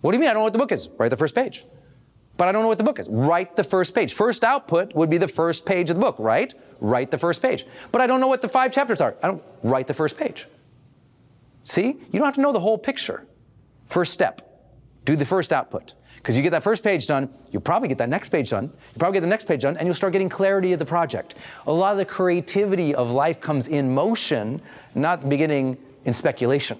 What 0.00 0.12
do 0.12 0.16
you 0.16 0.20
mean 0.20 0.30
I 0.30 0.32
don't 0.32 0.40
know 0.40 0.44
what 0.44 0.52
the 0.52 0.58
book 0.58 0.72
is? 0.72 0.88
Write 0.98 1.08
the 1.08 1.16
first 1.16 1.34
page 1.34 1.64
but 2.36 2.48
I 2.48 2.52
don't 2.52 2.62
know 2.62 2.68
what 2.68 2.78
the 2.78 2.84
book 2.84 2.98
is. 2.98 3.08
Write 3.08 3.56
the 3.56 3.64
first 3.64 3.94
page. 3.94 4.14
First 4.14 4.42
output 4.42 4.94
would 4.94 5.10
be 5.10 5.18
the 5.18 5.28
first 5.28 5.66
page 5.66 5.90
of 5.90 5.96
the 5.96 6.00
book, 6.00 6.16
right? 6.18 6.52
Write 6.80 7.10
the 7.10 7.18
first 7.18 7.42
page. 7.42 7.66
But 7.90 8.00
I 8.00 8.06
don't 8.06 8.20
know 8.20 8.26
what 8.26 8.42
the 8.42 8.48
five 8.48 8.72
chapters 8.72 9.00
are. 9.00 9.14
I 9.22 9.28
don't 9.28 9.42
write 9.62 9.86
the 9.86 9.94
first 9.94 10.16
page. 10.16 10.46
See? 11.62 11.86
You 11.86 12.18
don't 12.18 12.24
have 12.24 12.34
to 12.34 12.40
know 12.40 12.52
the 12.52 12.60
whole 12.60 12.78
picture. 12.78 13.26
First 13.88 14.12
step. 14.12 14.48
Do 15.04 15.16
the 15.16 15.24
first 15.24 15.52
output. 15.52 15.94
Because 16.16 16.36
you 16.36 16.42
get 16.42 16.50
that 16.50 16.62
first 16.62 16.84
page 16.84 17.08
done, 17.08 17.28
you'll 17.50 17.62
probably 17.62 17.88
get 17.88 17.98
that 17.98 18.08
next 18.08 18.28
page 18.28 18.50
done, 18.50 18.64
you'll 18.64 18.98
probably 19.00 19.16
get 19.16 19.22
the 19.22 19.26
next 19.26 19.44
page 19.46 19.62
done, 19.62 19.76
and 19.76 19.86
you'll 19.86 19.94
start 19.94 20.12
getting 20.12 20.28
clarity 20.28 20.72
of 20.72 20.78
the 20.78 20.84
project. 20.84 21.34
A 21.66 21.72
lot 21.72 21.90
of 21.90 21.98
the 21.98 22.04
creativity 22.04 22.94
of 22.94 23.10
life 23.10 23.40
comes 23.40 23.66
in 23.66 23.92
motion, 23.92 24.62
not 24.94 25.28
beginning 25.28 25.76
in 26.04 26.12
speculation. 26.12 26.78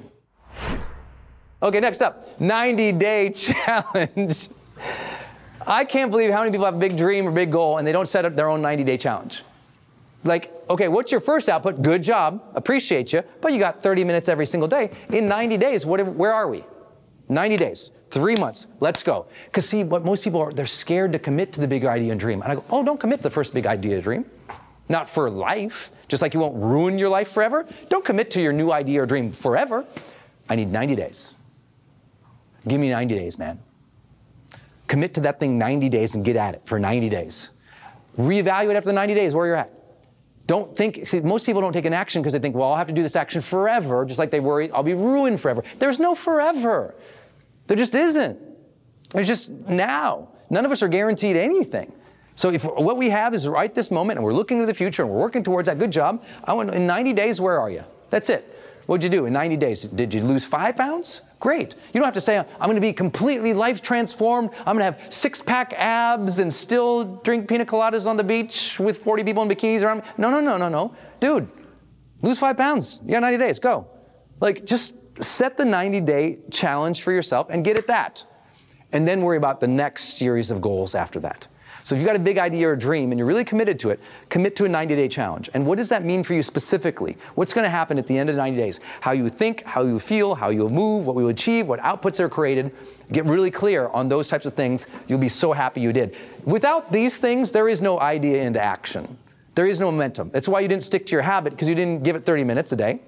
Okay, 1.60 1.80
next 1.80 2.02
up 2.02 2.40
90 2.40 2.92
day 2.92 3.30
challenge. 3.34 4.48
I 5.66 5.84
can't 5.84 6.10
believe 6.10 6.30
how 6.30 6.40
many 6.40 6.50
people 6.50 6.66
have 6.66 6.74
a 6.74 6.78
big 6.78 6.96
dream 6.96 7.26
or 7.26 7.30
big 7.30 7.52
goal 7.52 7.78
and 7.78 7.86
they 7.86 7.92
don't 7.92 8.08
set 8.08 8.24
up 8.24 8.36
their 8.36 8.48
own 8.48 8.62
90 8.62 8.84
day 8.84 8.96
challenge. 8.96 9.42
Like, 10.24 10.52
okay, 10.70 10.88
what's 10.88 11.10
your 11.10 11.20
first 11.20 11.48
output? 11.48 11.82
Good 11.82 12.02
job, 12.02 12.42
appreciate 12.54 13.12
you, 13.12 13.22
but 13.40 13.52
you 13.52 13.58
got 13.58 13.82
30 13.82 14.04
minutes 14.04 14.28
every 14.28 14.46
single 14.46 14.68
day. 14.68 14.90
In 15.10 15.26
90 15.26 15.56
days, 15.56 15.84
what, 15.84 16.04
where 16.06 16.32
are 16.32 16.48
we? 16.48 16.64
90 17.28 17.56
days, 17.56 17.92
three 18.10 18.36
months, 18.36 18.68
let's 18.78 19.02
go. 19.02 19.26
Because 19.46 19.68
see, 19.68 19.82
what 19.82 20.04
most 20.04 20.22
people 20.22 20.40
are, 20.40 20.52
they're 20.52 20.66
scared 20.66 21.12
to 21.12 21.18
commit 21.18 21.52
to 21.54 21.60
the 21.60 21.66
big 21.66 21.84
idea 21.84 22.12
and 22.12 22.20
dream. 22.20 22.42
And 22.42 22.52
I 22.52 22.54
go, 22.54 22.64
oh, 22.70 22.84
don't 22.84 23.00
commit 23.00 23.18
to 23.18 23.22
the 23.24 23.30
first 23.30 23.52
big 23.52 23.66
idea 23.66 23.94
and 23.94 24.02
dream. 24.04 24.24
Not 24.88 25.08
for 25.08 25.30
life, 25.30 25.90
just 26.08 26.22
like 26.22 26.34
you 26.34 26.40
won't 26.40 26.56
ruin 26.56 26.98
your 26.98 27.08
life 27.08 27.32
forever. 27.32 27.66
Don't 27.88 28.04
commit 28.04 28.30
to 28.32 28.42
your 28.42 28.52
new 28.52 28.70
idea 28.70 29.02
or 29.02 29.06
dream 29.06 29.32
forever. 29.32 29.84
I 30.48 30.56
need 30.56 30.70
90 30.70 30.96
days. 30.96 31.34
Give 32.68 32.80
me 32.80 32.90
90 32.90 33.14
days, 33.14 33.38
man. 33.38 33.58
Commit 34.88 35.14
to 35.14 35.20
that 35.22 35.40
thing 35.40 35.58
90 35.58 35.88
days 35.88 36.14
and 36.14 36.24
get 36.24 36.36
at 36.36 36.54
it 36.54 36.62
for 36.64 36.78
90 36.78 37.08
days. 37.08 37.52
Reevaluate 38.18 38.74
after 38.74 38.88
the 38.88 38.92
90 38.92 39.14
days 39.14 39.34
where 39.34 39.46
you're 39.46 39.56
at. 39.56 39.72
Don't 40.46 40.76
think, 40.76 41.06
see, 41.06 41.20
most 41.20 41.46
people 41.46 41.62
don't 41.62 41.72
take 41.72 41.84
an 41.84 41.92
action 41.92 42.20
because 42.20 42.32
they 42.32 42.38
think, 42.38 42.54
well, 42.54 42.70
I'll 42.70 42.76
have 42.76 42.88
to 42.88 42.92
do 42.92 43.02
this 43.02 43.16
action 43.16 43.40
forever, 43.40 44.04
just 44.04 44.18
like 44.18 44.30
they 44.30 44.40
worry, 44.40 44.70
I'll 44.72 44.82
be 44.82 44.94
ruined 44.94 45.40
forever. 45.40 45.62
There's 45.78 45.98
no 45.98 46.14
forever. 46.14 46.94
There 47.68 47.76
just 47.76 47.94
isn't. 47.94 48.38
There's 49.10 49.28
just 49.28 49.52
now. 49.52 50.28
None 50.50 50.66
of 50.66 50.72
us 50.72 50.82
are 50.82 50.88
guaranteed 50.88 51.36
anything. 51.36 51.92
So 52.34 52.50
if 52.50 52.64
what 52.64 52.96
we 52.96 53.10
have 53.10 53.34
is 53.34 53.46
right 53.46 53.72
this 53.74 53.90
moment 53.90 54.18
and 54.18 54.24
we're 54.24 54.32
looking 54.32 54.58
to 54.60 54.66
the 54.66 54.74
future 54.74 55.02
and 55.02 55.12
we're 55.12 55.20
working 55.20 55.44
towards 55.44 55.66
that 55.66 55.78
good 55.78 55.90
job, 55.90 56.24
I 56.44 56.54
want, 56.54 56.70
in 56.74 56.86
90 56.86 57.12
days, 57.12 57.40
where 57.40 57.60
are 57.60 57.70
you? 57.70 57.84
That's 58.10 58.28
it. 58.30 58.51
What'd 58.86 59.04
you 59.04 59.10
do 59.10 59.26
in 59.26 59.32
90 59.32 59.56
days? 59.56 59.82
Did 59.82 60.12
you 60.12 60.22
lose 60.22 60.44
five 60.44 60.76
pounds? 60.76 61.22
Great. 61.38 61.74
You 61.92 62.00
don't 62.00 62.04
have 62.04 62.14
to 62.14 62.20
say, 62.20 62.38
I'm 62.38 62.66
going 62.66 62.76
to 62.76 62.80
be 62.80 62.92
completely 62.92 63.52
life 63.52 63.82
transformed. 63.82 64.50
I'm 64.58 64.76
going 64.76 64.78
to 64.78 64.84
have 64.84 65.12
six 65.12 65.40
pack 65.40 65.72
abs 65.76 66.38
and 66.38 66.52
still 66.52 67.16
drink 67.22 67.48
pina 67.48 67.64
coladas 67.64 68.06
on 68.06 68.16
the 68.16 68.24
beach 68.24 68.78
with 68.78 68.98
40 68.98 69.24
people 69.24 69.42
in 69.42 69.48
bikinis 69.48 69.82
around 69.82 69.98
me. 69.98 70.04
No, 70.18 70.30
no, 70.30 70.40
no, 70.40 70.56
no, 70.56 70.68
no. 70.68 70.94
Dude, 71.20 71.48
lose 72.22 72.38
five 72.38 72.56
pounds. 72.56 73.00
You 73.04 73.12
got 73.12 73.20
90 73.20 73.38
days. 73.38 73.58
Go. 73.58 73.88
Like, 74.40 74.64
just 74.64 74.96
set 75.22 75.56
the 75.56 75.64
90 75.64 76.00
day 76.00 76.38
challenge 76.50 77.02
for 77.02 77.12
yourself 77.12 77.48
and 77.50 77.64
get 77.64 77.78
at 77.78 77.86
that. 77.86 78.24
And 78.92 79.06
then 79.06 79.22
worry 79.22 79.36
about 79.36 79.60
the 79.60 79.68
next 79.68 80.16
series 80.18 80.50
of 80.50 80.60
goals 80.60 80.94
after 80.94 81.18
that. 81.20 81.46
So 81.82 81.94
if 81.94 82.00
you've 82.00 82.06
got 82.06 82.16
a 82.16 82.20
big 82.20 82.38
idea 82.38 82.68
or 82.68 82.72
a 82.72 82.78
dream 82.78 83.10
and 83.10 83.18
you're 83.18 83.26
really 83.26 83.44
committed 83.44 83.78
to 83.80 83.90
it, 83.90 84.00
commit 84.28 84.54
to 84.56 84.64
a 84.64 84.68
90 84.68 84.94
day 84.94 85.08
challenge. 85.08 85.50
And 85.52 85.66
what 85.66 85.78
does 85.78 85.88
that 85.88 86.04
mean 86.04 86.22
for 86.22 86.34
you 86.34 86.42
specifically? 86.42 87.16
What's 87.34 87.52
going 87.52 87.64
to 87.64 87.70
happen 87.70 87.98
at 87.98 88.06
the 88.06 88.16
end 88.16 88.28
of 88.28 88.36
the 88.36 88.42
90 88.42 88.56
days? 88.56 88.80
How 89.00 89.12
you 89.12 89.28
think, 89.28 89.64
how 89.64 89.82
you 89.82 89.98
feel, 89.98 90.34
how 90.34 90.50
you 90.50 90.68
move, 90.68 91.06
what 91.06 91.16
you 91.16 91.28
achieve, 91.28 91.66
what 91.66 91.80
outputs 91.80 92.20
are 92.20 92.28
created. 92.28 92.72
Get 93.10 93.24
really 93.26 93.50
clear 93.50 93.88
on 93.88 94.08
those 94.08 94.28
types 94.28 94.46
of 94.46 94.54
things. 94.54 94.86
You'll 95.08 95.18
be 95.18 95.28
so 95.28 95.52
happy 95.52 95.80
you 95.80 95.92
did. 95.92 96.14
Without 96.44 96.92
these 96.92 97.16
things, 97.16 97.52
there 97.52 97.68
is 97.68 97.80
no 97.80 98.00
idea 98.00 98.42
into 98.42 98.62
action. 98.62 99.18
There 99.54 99.66
is 99.66 99.80
no 99.80 99.90
momentum. 99.90 100.30
That's 100.30 100.48
why 100.48 100.60
you 100.60 100.68
didn't 100.68 100.84
stick 100.84 101.04
to 101.06 101.12
your 101.12 101.22
habit 101.22 101.52
because 101.52 101.68
you 101.68 101.74
didn't 101.74 102.04
give 102.04 102.16
it 102.16 102.24
30 102.24 102.44
minutes 102.44 102.72
a 102.72 102.76
day. 102.76 103.00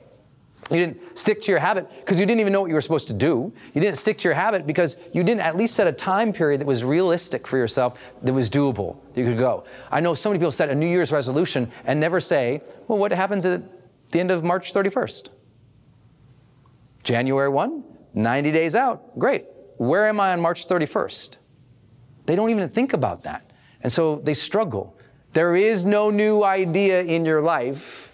You 0.71 0.78
didn't 0.78 1.18
stick 1.18 1.42
to 1.42 1.50
your 1.50 1.61
habit 1.61 1.90
because 2.00 2.18
you 2.18 2.25
didn't 2.25 2.40
even 2.40 2.52
know 2.52 2.62
what 2.62 2.68
you 2.68 2.75
were 2.75 2.80
supposed 2.80 3.06
to 3.09 3.12
do. 3.12 3.52
You 3.75 3.80
didn't 3.80 3.99
stick 3.99 4.18
to 4.18 4.28
your 4.28 4.35
habit 4.35 4.66
because 4.66 4.97
you 5.12 5.23
didn't 5.23 5.42
at 5.42 5.56
least 5.56 5.75
set 5.75 5.87
a 5.87 5.92
time 5.92 6.33
period 6.33 6.61
that 6.61 6.66
was 6.66 6.85
realistic 6.85 7.47
for 7.47 7.59
yourself, 7.59 7.99
that 8.23 8.33
was 8.33 8.49
doable, 8.49 8.97
that 9.12 9.21
you 9.21 9.26
could 9.26 9.38
go. 9.38 9.64
I 9.90 10.00
know 10.00 10.14
so 10.14 10.30
many 10.30 10.38
people 10.38 10.50
set 10.50 10.71
a 10.71 10.75
New 10.75 10.87
Year's 10.87 11.12
resolution 11.12 11.71
and 11.85 12.00
never 12.00 12.18
say, 12.18 12.62
well, 12.88 12.99
what 12.99 13.12
happens 13.12 13.44
at 13.44 13.62
the 14.11 14.21
end 14.21 14.30
of 14.30 14.42
March 14.42 14.73
31st? 14.73 15.28
January 17.02 17.50
1, 17.50 17.85
90 18.14 18.52
days 18.52 18.75
out. 18.75 19.18
Great. 19.18 19.44
Where 19.76 20.09
am 20.09 20.18
I 20.18 20.33
on 20.33 20.40
March 20.40 20.66
31st? 20.66 21.37
They 22.25 22.37
don't 22.37 22.49
even 22.49 22.71
think 22.71 22.94
about 22.94 23.25
that. 23.25 23.50
And 23.83 23.92
so 23.92 24.16
they 24.16 24.33
struggle. 24.33 24.97
There 25.35 25.54
is 25.54 25.85
no 25.85 26.11
new 26.11 26.42
idea 26.42 27.02
in 27.02 27.26
your 27.26 27.42
life 27.42 28.13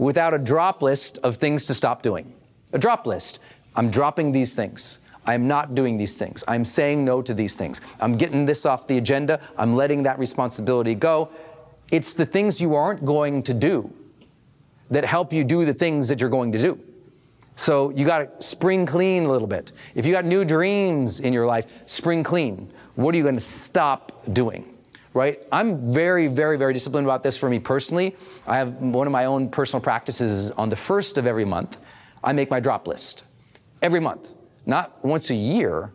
without 0.00 0.32
a 0.32 0.38
drop 0.38 0.80
list 0.80 1.18
of 1.22 1.36
things 1.36 1.66
to 1.66 1.74
stop 1.74 2.02
doing. 2.02 2.32
A 2.72 2.78
drop 2.78 3.06
list. 3.06 3.38
I'm 3.76 3.90
dropping 3.90 4.32
these 4.32 4.54
things. 4.54 4.98
I'm 5.26 5.46
not 5.46 5.74
doing 5.74 5.98
these 5.98 6.16
things. 6.16 6.42
I'm 6.48 6.64
saying 6.64 7.04
no 7.04 7.20
to 7.20 7.34
these 7.34 7.54
things. 7.54 7.82
I'm 8.00 8.16
getting 8.16 8.46
this 8.46 8.64
off 8.64 8.86
the 8.86 8.96
agenda. 8.96 9.38
I'm 9.58 9.76
letting 9.76 10.02
that 10.04 10.18
responsibility 10.18 10.94
go. 10.94 11.28
It's 11.92 12.14
the 12.14 12.24
things 12.24 12.62
you 12.62 12.74
aren't 12.74 13.04
going 13.04 13.42
to 13.42 13.52
do 13.52 13.92
that 14.90 15.04
help 15.04 15.34
you 15.34 15.44
do 15.44 15.66
the 15.66 15.74
things 15.74 16.08
that 16.08 16.18
you're 16.18 16.30
going 16.30 16.52
to 16.52 16.58
do. 16.58 16.80
So 17.56 17.90
you 17.90 18.06
got 18.06 18.40
to 18.40 18.42
spring 18.42 18.86
clean 18.86 19.26
a 19.26 19.30
little 19.30 19.46
bit. 19.46 19.72
If 19.94 20.06
you 20.06 20.12
got 20.12 20.24
new 20.24 20.46
dreams 20.46 21.20
in 21.20 21.34
your 21.34 21.46
life, 21.46 21.66
spring 21.84 22.22
clean. 22.22 22.72
What 22.94 23.14
are 23.14 23.18
you 23.18 23.22
going 23.22 23.36
to 23.36 23.40
stop 23.40 24.24
doing? 24.32 24.78
Right? 25.12 25.40
I'm 25.50 25.92
very, 25.92 26.28
very, 26.28 26.56
very 26.56 26.72
disciplined 26.72 27.06
about 27.06 27.22
this 27.22 27.36
for 27.36 27.50
me 27.50 27.58
personally. 27.58 28.16
I 28.46 28.56
have 28.58 28.74
one 28.74 29.06
of 29.06 29.12
my 29.12 29.24
own 29.24 29.50
personal 29.50 29.80
practices 29.80 30.52
on 30.52 30.68
the 30.68 30.76
first 30.76 31.18
of 31.18 31.26
every 31.26 31.44
month. 31.44 31.78
I 32.22 32.32
make 32.32 32.50
my 32.50 32.60
drop 32.60 32.86
list 32.86 33.24
every 33.82 34.00
month, 34.00 34.34
not 34.66 35.04
once 35.04 35.30
a 35.30 35.34
year, 35.34 35.92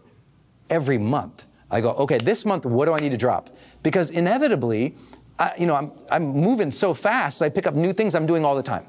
every 0.70 0.98
month. 0.98 1.46
I 1.72 1.82
go, 1.82 1.92
okay, 1.92 2.18
this 2.18 2.46
month, 2.46 2.66
what 2.66 2.86
do 2.86 2.94
I 2.94 2.98
need 2.98 3.10
to 3.10 3.18
drop? 3.18 3.50
Because 3.84 4.10
inevitably, 4.10 4.96
I, 5.40 5.54
you 5.58 5.66
know, 5.66 5.76
I'm, 5.76 5.92
I'm 6.12 6.28
moving 6.28 6.72
so 6.72 6.94
fast, 6.94 7.42
I 7.42 7.50
pick 7.50 7.68
up 7.68 7.74
new 7.74 7.94
things 7.94 8.16
I'm 8.16 8.26
doing 8.26 8.46
all 8.46 8.56
the 8.56 8.64
time. 8.64 8.86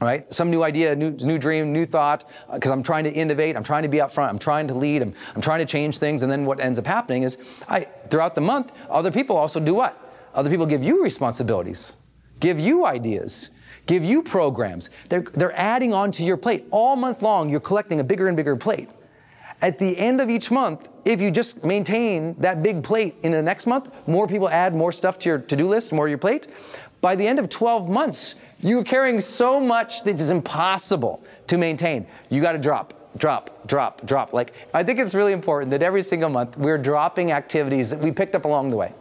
Right? 0.00 0.32
Some 0.32 0.50
new 0.50 0.62
idea, 0.62 0.94
new, 0.94 1.10
new 1.10 1.38
dream, 1.38 1.72
new 1.72 1.84
thought, 1.84 2.28
because 2.52 2.70
uh, 2.70 2.74
I'm 2.74 2.84
trying 2.84 3.04
to 3.04 3.10
innovate, 3.10 3.56
I'm 3.56 3.64
trying 3.64 3.82
to 3.82 3.88
be 3.88 4.00
out 4.00 4.12
front, 4.12 4.30
I'm 4.30 4.38
trying 4.38 4.68
to 4.68 4.74
lead, 4.74 5.02
I'm, 5.02 5.12
I'm 5.34 5.40
trying 5.40 5.58
to 5.58 5.66
change 5.66 5.98
things. 5.98 6.22
And 6.22 6.30
then 6.30 6.44
what 6.44 6.60
ends 6.60 6.78
up 6.78 6.86
happening 6.86 7.24
is 7.24 7.36
I, 7.68 7.80
throughout 8.08 8.36
the 8.36 8.40
month, 8.40 8.72
other 8.88 9.10
people 9.10 9.36
also 9.36 9.58
do 9.58 9.74
what? 9.74 10.00
Other 10.34 10.50
people 10.50 10.66
give 10.66 10.84
you 10.84 11.02
responsibilities, 11.02 11.94
give 12.38 12.60
you 12.60 12.86
ideas, 12.86 13.50
give 13.86 14.04
you 14.04 14.22
programs. 14.22 14.90
They're, 15.08 15.24
they're 15.34 15.58
adding 15.58 15.92
on 15.92 16.12
to 16.12 16.24
your 16.24 16.36
plate. 16.36 16.66
All 16.70 16.94
month 16.94 17.22
long, 17.22 17.50
you're 17.50 17.58
collecting 17.58 17.98
a 17.98 18.04
bigger 18.04 18.28
and 18.28 18.36
bigger 18.36 18.54
plate. 18.54 18.88
At 19.60 19.80
the 19.80 19.98
end 19.98 20.20
of 20.20 20.30
each 20.30 20.52
month, 20.52 20.88
if 21.04 21.20
you 21.20 21.32
just 21.32 21.64
maintain 21.64 22.36
that 22.38 22.62
big 22.62 22.84
plate 22.84 23.16
in 23.22 23.32
the 23.32 23.42
next 23.42 23.66
month, 23.66 23.90
more 24.06 24.28
people 24.28 24.48
add 24.48 24.74
more 24.74 24.92
stuff 24.92 25.18
to 25.20 25.28
your 25.28 25.38
to 25.38 25.56
do 25.56 25.66
list, 25.66 25.90
more 25.90 26.08
your 26.08 26.18
plate. 26.18 26.46
By 27.00 27.16
the 27.16 27.26
end 27.26 27.40
of 27.40 27.48
12 27.48 27.88
months, 27.88 28.36
you're 28.60 28.84
carrying 28.84 29.20
so 29.20 29.60
much 29.60 30.02
that 30.04 30.20
is 30.20 30.30
impossible 30.30 31.22
to 31.46 31.58
maintain. 31.58 32.06
You 32.28 32.42
got 32.42 32.52
to 32.52 32.58
drop, 32.58 33.18
drop, 33.18 33.66
drop, 33.66 34.04
drop. 34.06 34.32
Like, 34.32 34.52
I 34.74 34.82
think 34.82 34.98
it's 34.98 35.14
really 35.14 35.32
important 35.32 35.70
that 35.70 35.82
every 35.82 36.02
single 36.02 36.28
month 36.28 36.56
we're 36.56 36.78
dropping 36.78 37.32
activities 37.32 37.90
that 37.90 38.00
we 38.00 38.10
picked 38.10 38.34
up 38.34 38.44
along 38.44 38.70
the 38.70 38.76
way, 38.76 38.92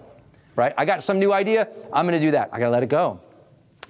right? 0.55 0.73
I 0.77 0.85
got 0.85 1.03
some 1.03 1.19
new 1.19 1.33
idea, 1.33 1.67
I'm 1.91 2.05
going 2.07 2.19
to 2.19 2.25
do 2.25 2.31
that. 2.31 2.49
I 2.51 2.59
got 2.59 2.65
to 2.65 2.71
let 2.71 2.83
it 2.83 2.89
go. 2.89 3.19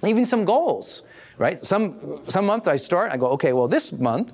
Even 0.06 0.24
some 0.24 0.44
goals, 0.44 1.02
right? 1.36 1.64
Some, 1.64 2.22
some 2.28 2.46
month 2.46 2.68
I 2.68 2.76
start, 2.76 3.12
I 3.12 3.16
go, 3.16 3.26
okay, 3.28 3.52
well, 3.52 3.68
this 3.68 3.92
month, 3.92 4.32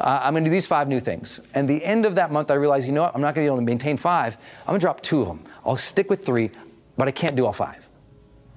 uh, 0.00 0.20
I'm 0.22 0.34
going 0.34 0.44
to 0.44 0.50
do 0.50 0.52
these 0.52 0.66
five 0.66 0.88
new 0.88 1.00
things. 1.00 1.40
And 1.54 1.68
the 1.68 1.84
end 1.84 2.04
of 2.04 2.16
that 2.16 2.32
month, 2.32 2.50
I 2.50 2.54
realize, 2.54 2.84
you 2.86 2.92
know 2.92 3.02
what? 3.02 3.14
I'm 3.14 3.20
not 3.20 3.34
going 3.34 3.46
to 3.46 3.50
be 3.50 3.54
able 3.54 3.58
to 3.58 3.62
maintain 3.62 3.96
five. 3.96 4.36
I'm 4.62 4.72
going 4.72 4.80
to 4.80 4.84
drop 4.84 5.00
two 5.00 5.22
of 5.22 5.28
them. 5.28 5.44
I'll 5.64 5.76
stick 5.76 6.10
with 6.10 6.26
three, 6.26 6.50
but 6.96 7.06
I 7.06 7.12
can't 7.12 7.36
do 7.36 7.46
all 7.46 7.52
five. 7.52 7.88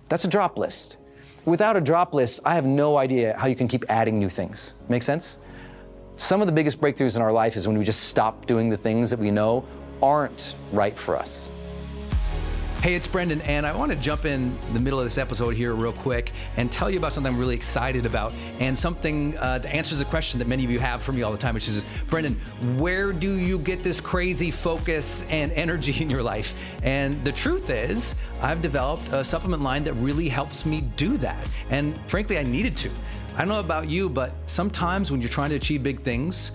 That's 0.10 0.26
a 0.26 0.28
drop 0.28 0.58
list. 0.58 0.98
Without 1.48 1.78
a 1.78 1.82
drop 1.82 2.14
list, 2.14 2.42
I 2.44 2.56
have 2.56 2.66
no 2.66 2.98
idea 2.98 3.34
how 3.38 3.48
you 3.48 3.56
can 3.56 3.70
keep 3.70 3.86
adding 3.88 4.20
new 4.20 4.28
things. 4.28 4.74
Make 4.90 5.02
sense? 5.02 5.38
Some 6.18 6.42
of 6.42 6.48
the 6.48 6.52
biggest 6.52 6.82
breakthroughs 6.82 7.16
in 7.16 7.22
our 7.22 7.32
life 7.32 7.56
is 7.56 7.66
when 7.66 7.78
we 7.78 7.86
just 7.86 8.10
stop 8.10 8.46
doing 8.48 8.70
the 8.70 8.76
things 8.76 9.10
that 9.12 9.18
we 9.18 9.32
know 9.32 9.64
aren't 10.04 10.58
right 10.74 11.00
for 11.00 11.16
us. 11.16 11.50
Hey, 12.88 12.96
it's 12.96 13.06
Brendon, 13.06 13.42
and 13.42 13.68
I 13.68 13.76
want 13.76 13.92
to 13.92 13.98
jump 13.98 14.24
in 14.24 14.58
the 14.72 14.80
middle 14.80 14.98
of 14.98 15.06
this 15.06 15.18
episode 15.18 15.50
here 15.56 15.76
real 15.76 15.92
quick 15.92 16.32
and 16.56 16.72
tell 16.72 16.90
you 16.90 16.98
about 16.98 17.12
something 17.12 17.34
I'm 17.34 17.38
really 17.38 17.54
excited 17.54 18.06
about 18.06 18.32
and 18.62 18.78
something 18.80 19.38
uh, 19.40 19.58
that 19.58 19.76
answers 19.76 20.00
a 20.00 20.06
question 20.06 20.40
that 20.40 20.48
many 20.48 20.64
of 20.64 20.72
you 20.72 20.80
have 20.80 21.04
for 21.04 21.12
me 21.12 21.22
all 21.22 21.34
the 21.34 21.38
time, 21.38 21.54
which 21.54 21.68
is 21.68 21.84
Brendon, 22.10 22.36
where 22.78 23.12
do 23.12 23.30
you 23.30 23.60
get 23.60 23.84
this 23.84 24.00
crazy 24.00 24.52
focus 24.52 25.24
and 25.24 25.52
energy 25.52 26.02
in 26.02 26.10
your 26.10 26.24
life? 26.24 26.54
And 26.82 27.22
the 27.26 27.34
truth 27.34 27.70
is, 27.70 28.16
I've 28.42 28.62
developed 28.62 29.10
a 29.10 29.22
supplement 29.22 29.64
line 29.64 29.84
that 29.84 29.96
really 29.96 30.30
helps 30.30 30.66
me 30.66 30.80
do 30.96 31.18
that. 31.18 31.46
And 31.70 31.94
frankly, 32.10 32.38
I 32.40 32.44
needed 32.44 32.78
to. 32.78 32.92
I 33.36 33.40
don't 33.40 33.50
know 33.50 33.60
about 33.60 33.90
you, 33.90 34.08
but 34.10 34.32
sometimes 34.46 35.12
when 35.12 35.20
you're 35.20 35.30
trying 35.30 35.50
to 35.50 35.58
achieve 35.58 35.84
big 35.84 36.04
things, 36.04 36.54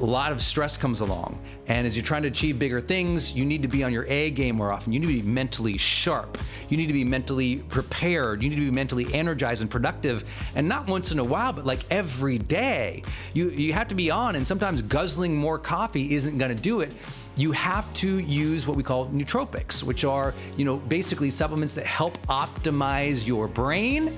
a 0.00 0.04
lot 0.04 0.32
of 0.32 0.40
stress 0.40 0.76
comes 0.76 1.00
along. 1.00 1.40
And 1.66 1.86
as 1.86 1.96
you're 1.96 2.04
trying 2.04 2.22
to 2.22 2.28
achieve 2.28 2.58
bigger 2.58 2.80
things, 2.80 3.34
you 3.34 3.44
need 3.44 3.62
to 3.62 3.68
be 3.68 3.84
on 3.84 3.92
your 3.92 4.04
A 4.06 4.30
game 4.30 4.56
more 4.56 4.72
often. 4.72 4.92
You 4.92 5.00
need 5.00 5.06
to 5.06 5.22
be 5.22 5.22
mentally 5.22 5.76
sharp. 5.76 6.38
You 6.68 6.76
need 6.76 6.88
to 6.88 6.92
be 6.92 7.04
mentally 7.04 7.56
prepared. 7.56 8.42
You 8.42 8.50
need 8.50 8.56
to 8.56 8.62
be 8.62 8.70
mentally 8.70 9.12
energized 9.14 9.62
and 9.62 9.70
productive. 9.70 10.24
And 10.54 10.68
not 10.68 10.86
once 10.86 11.12
in 11.12 11.18
a 11.18 11.24
while, 11.24 11.52
but 11.52 11.64
like 11.64 11.80
every 11.90 12.38
day. 12.38 13.02
You, 13.34 13.50
you 13.50 13.72
have 13.72 13.88
to 13.88 13.94
be 13.94 14.10
on, 14.10 14.36
and 14.36 14.46
sometimes 14.46 14.82
guzzling 14.82 15.36
more 15.36 15.58
coffee 15.58 16.14
isn't 16.14 16.38
going 16.38 16.54
to 16.54 16.60
do 16.60 16.80
it 16.80 16.92
you 17.36 17.52
have 17.52 17.90
to 17.94 18.18
use 18.18 18.66
what 18.66 18.76
we 18.76 18.82
call 18.82 19.06
nootropics, 19.06 19.82
which 19.82 20.04
are, 20.04 20.34
you 20.56 20.64
know, 20.66 20.76
basically 20.76 21.30
supplements 21.30 21.74
that 21.74 21.86
help 21.86 22.18
optimize 22.26 23.26
your 23.26 23.48
brain. 23.48 24.14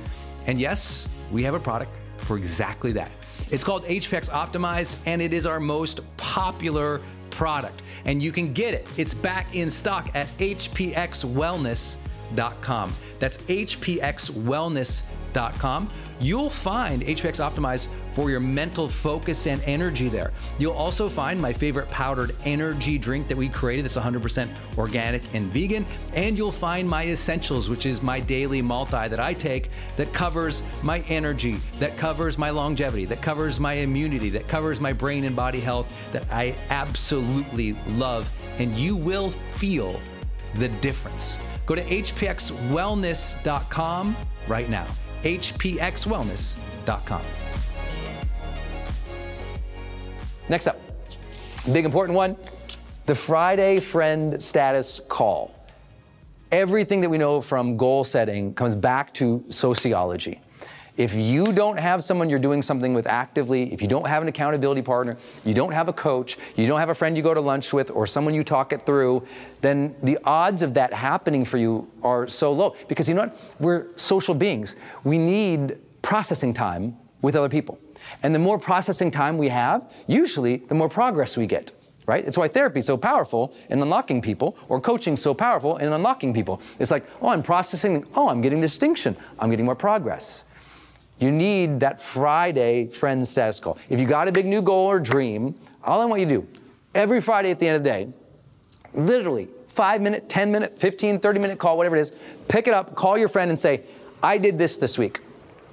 And 0.46 0.60
yes, 0.60 1.06
we 1.30 1.42
have 1.44 1.54
a 1.54 1.60
product 1.60 1.92
for 2.18 2.36
exactly 2.36 2.92
that. 2.92 3.10
It's 3.54 3.62
called 3.62 3.84
HPX 3.84 4.30
Optimized, 4.30 4.96
and 5.06 5.22
it 5.22 5.32
is 5.32 5.46
our 5.46 5.60
most 5.60 6.00
popular 6.16 7.00
product. 7.30 7.84
And 8.04 8.20
you 8.20 8.32
can 8.32 8.52
get 8.52 8.74
it. 8.74 8.88
It's 8.96 9.14
back 9.14 9.54
in 9.54 9.70
stock 9.70 10.10
at 10.12 10.26
hpxwellness.com. 10.38 12.92
That's 13.20 13.38
hpxwellness.com. 13.38 15.23
You'll 16.20 16.50
find 16.50 17.02
HPX 17.02 17.40
Optimized 17.40 17.88
for 18.12 18.30
your 18.30 18.40
mental 18.40 18.88
focus 18.88 19.46
and 19.46 19.62
energy 19.64 20.08
there. 20.08 20.32
You'll 20.58 20.74
also 20.74 21.08
find 21.08 21.40
my 21.40 21.52
favorite 21.52 21.88
powdered 21.90 22.36
energy 22.44 22.98
drink 22.98 23.28
that 23.28 23.36
we 23.36 23.48
created 23.48 23.84
that's 23.84 23.96
100% 23.96 24.48
organic 24.78 25.34
and 25.34 25.52
vegan. 25.52 25.84
And 26.14 26.38
you'll 26.38 26.52
find 26.52 26.88
my 26.88 27.06
essentials, 27.06 27.68
which 27.68 27.86
is 27.86 28.02
my 28.02 28.20
daily 28.20 28.62
multi 28.62 29.08
that 29.08 29.18
I 29.20 29.34
take 29.34 29.70
that 29.96 30.12
covers 30.12 30.62
my 30.82 31.00
energy, 31.00 31.56
that 31.80 31.96
covers 31.96 32.38
my 32.38 32.50
longevity, 32.50 33.04
that 33.06 33.20
covers 33.20 33.58
my 33.58 33.72
immunity, 33.74 34.30
that 34.30 34.46
covers 34.48 34.80
my 34.80 34.92
brain 34.92 35.24
and 35.24 35.34
body 35.34 35.58
health 35.60 35.92
that 36.12 36.24
I 36.30 36.54
absolutely 36.70 37.72
love. 37.88 38.32
And 38.58 38.76
you 38.76 38.94
will 38.96 39.30
feel 39.30 40.00
the 40.54 40.68
difference. 40.68 41.36
Go 41.66 41.74
to 41.74 41.82
hpxwellness.com 41.82 44.16
right 44.46 44.70
now. 44.70 44.86
hpxwellness.com. 45.24 47.22
Next 50.48 50.66
up, 50.66 50.78
big 51.72 51.84
important 51.84 52.14
one 52.16 52.36
the 53.06 53.14
Friday 53.14 53.80
friend 53.80 54.42
status 54.42 55.00
call. 55.08 55.54
Everything 56.52 57.00
that 57.02 57.10
we 57.10 57.18
know 57.18 57.40
from 57.40 57.76
goal 57.76 58.04
setting 58.04 58.54
comes 58.54 58.74
back 58.74 59.12
to 59.14 59.44
sociology. 59.50 60.40
If 60.96 61.12
you 61.12 61.52
don't 61.52 61.76
have 61.76 62.04
someone 62.04 62.30
you're 62.30 62.38
doing 62.38 62.62
something 62.62 62.94
with 62.94 63.08
actively, 63.08 63.72
if 63.72 63.82
you 63.82 63.88
don't 63.88 64.06
have 64.06 64.22
an 64.22 64.28
accountability 64.28 64.80
partner, 64.80 65.16
you 65.44 65.52
don't 65.52 65.72
have 65.72 65.88
a 65.88 65.92
coach, 65.92 66.38
you 66.54 66.68
don't 66.68 66.78
have 66.78 66.88
a 66.88 66.94
friend 66.94 67.16
you 67.16 67.22
go 67.22 67.34
to 67.34 67.40
lunch 67.40 67.72
with, 67.72 67.90
or 67.90 68.06
someone 68.06 68.32
you 68.32 68.44
talk 68.44 68.72
it 68.72 68.86
through, 68.86 69.26
then 69.60 69.96
the 70.04 70.18
odds 70.24 70.62
of 70.62 70.74
that 70.74 70.92
happening 70.92 71.44
for 71.44 71.58
you 71.58 71.90
are 72.04 72.28
so 72.28 72.52
low. 72.52 72.76
Because 72.86 73.08
you 73.08 73.16
know 73.16 73.22
what? 73.22 73.36
We're 73.58 73.88
social 73.96 74.36
beings. 74.36 74.76
We 75.02 75.18
need 75.18 75.78
processing 76.00 76.54
time 76.54 76.96
with 77.22 77.34
other 77.34 77.48
people. 77.48 77.80
And 78.22 78.32
the 78.32 78.38
more 78.38 78.58
processing 78.58 79.10
time 79.10 79.36
we 79.36 79.48
have, 79.48 79.90
usually 80.06 80.58
the 80.58 80.74
more 80.76 80.88
progress 80.88 81.36
we 81.36 81.46
get. 81.46 81.72
Right? 82.06 82.24
It's 82.24 82.36
why 82.36 82.48
therapy 82.48 82.80
is 82.80 82.86
so 82.86 82.98
powerful 82.98 83.54
in 83.70 83.80
unlocking 83.80 84.20
people, 84.20 84.58
or 84.68 84.78
coaching 84.80 85.16
so 85.16 85.32
powerful 85.34 85.78
in 85.78 85.90
unlocking 85.90 86.34
people. 86.34 86.60
It's 86.78 86.90
like, 86.90 87.04
oh, 87.20 87.30
I'm 87.30 87.42
processing, 87.42 88.06
oh, 88.14 88.28
I'm 88.28 88.42
getting 88.42 88.60
distinction, 88.60 89.16
I'm 89.40 89.48
getting 89.50 89.64
more 89.64 89.74
progress. 89.74 90.44
You 91.18 91.30
need 91.30 91.80
that 91.80 92.02
Friday 92.02 92.88
friend 92.88 93.26
status 93.26 93.60
call. 93.60 93.78
If 93.88 94.00
you 94.00 94.06
got 94.06 94.28
a 94.28 94.32
big 94.32 94.46
new 94.46 94.62
goal 94.62 94.86
or 94.86 94.98
dream, 94.98 95.54
all 95.82 96.00
I 96.00 96.04
want 96.04 96.20
you 96.20 96.26
to 96.26 96.34
do, 96.40 96.48
every 96.94 97.20
Friday 97.20 97.50
at 97.50 97.58
the 97.58 97.68
end 97.68 97.76
of 97.76 97.84
the 97.84 97.90
day, 97.90 98.08
literally 98.94 99.48
five 99.68 100.00
minute, 100.00 100.28
10 100.28 100.52
minute, 100.52 100.78
15, 100.78 101.20
30 101.20 101.40
minute 101.40 101.58
call, 101.58 101.76
whatever 101.76 101.96
it 101.96 102.00
is, 102.00 102.12
pick 102.48 102.68
it 102.68 102.74
up, 102.74 102.94
call 102.94 103.18
your 103.18 103.28
friend 103.28 103.50
and 103.50 103.58
say, 103.58 103.82
I 104.22 104.38
did 104.38 104.56
this 104.56 104.78
this 104.78 104.96
week. 104.96 105.20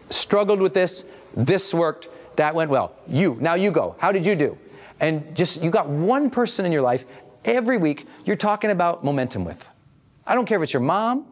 Struggled 0.09 0.59
with 0.59 0.73
this, 0.73 1.05
this 1.35 1.73
worked, 1.73 2.07
that 2.35 2.55
went 2.55 2.69
well. 2.69 2.95
You, 3.07 3.37
now 3.39 3.53
you 3.53 3.71
go. 3.71 3.95
How 3.99 4.11
did 4.11 4.25
you 4.25 4.35
do? 4.35 4.57
And 4.99 5.35
just, 5.35 5.61
you 5.61 5.69
got 5.69 5.87
one 5.87 6.29
person 6.29 6.65
in 6.65 6.71
your 6.71 6.81
life 6.81 7.05
every 7.45 7.77
week 7.77 8.07
you're 8.25 8.35
talking 8.35 8.71
about 8.71 9.03
momentum 9.03 9.45
with. 9.45 9.67
I 10.25 10.35
don't 10.35 10.45
care 10.45 10.57
if 10.57 10.63
it's 10.63 10.73
your 10.73 10.81
mom, 10.81 11.25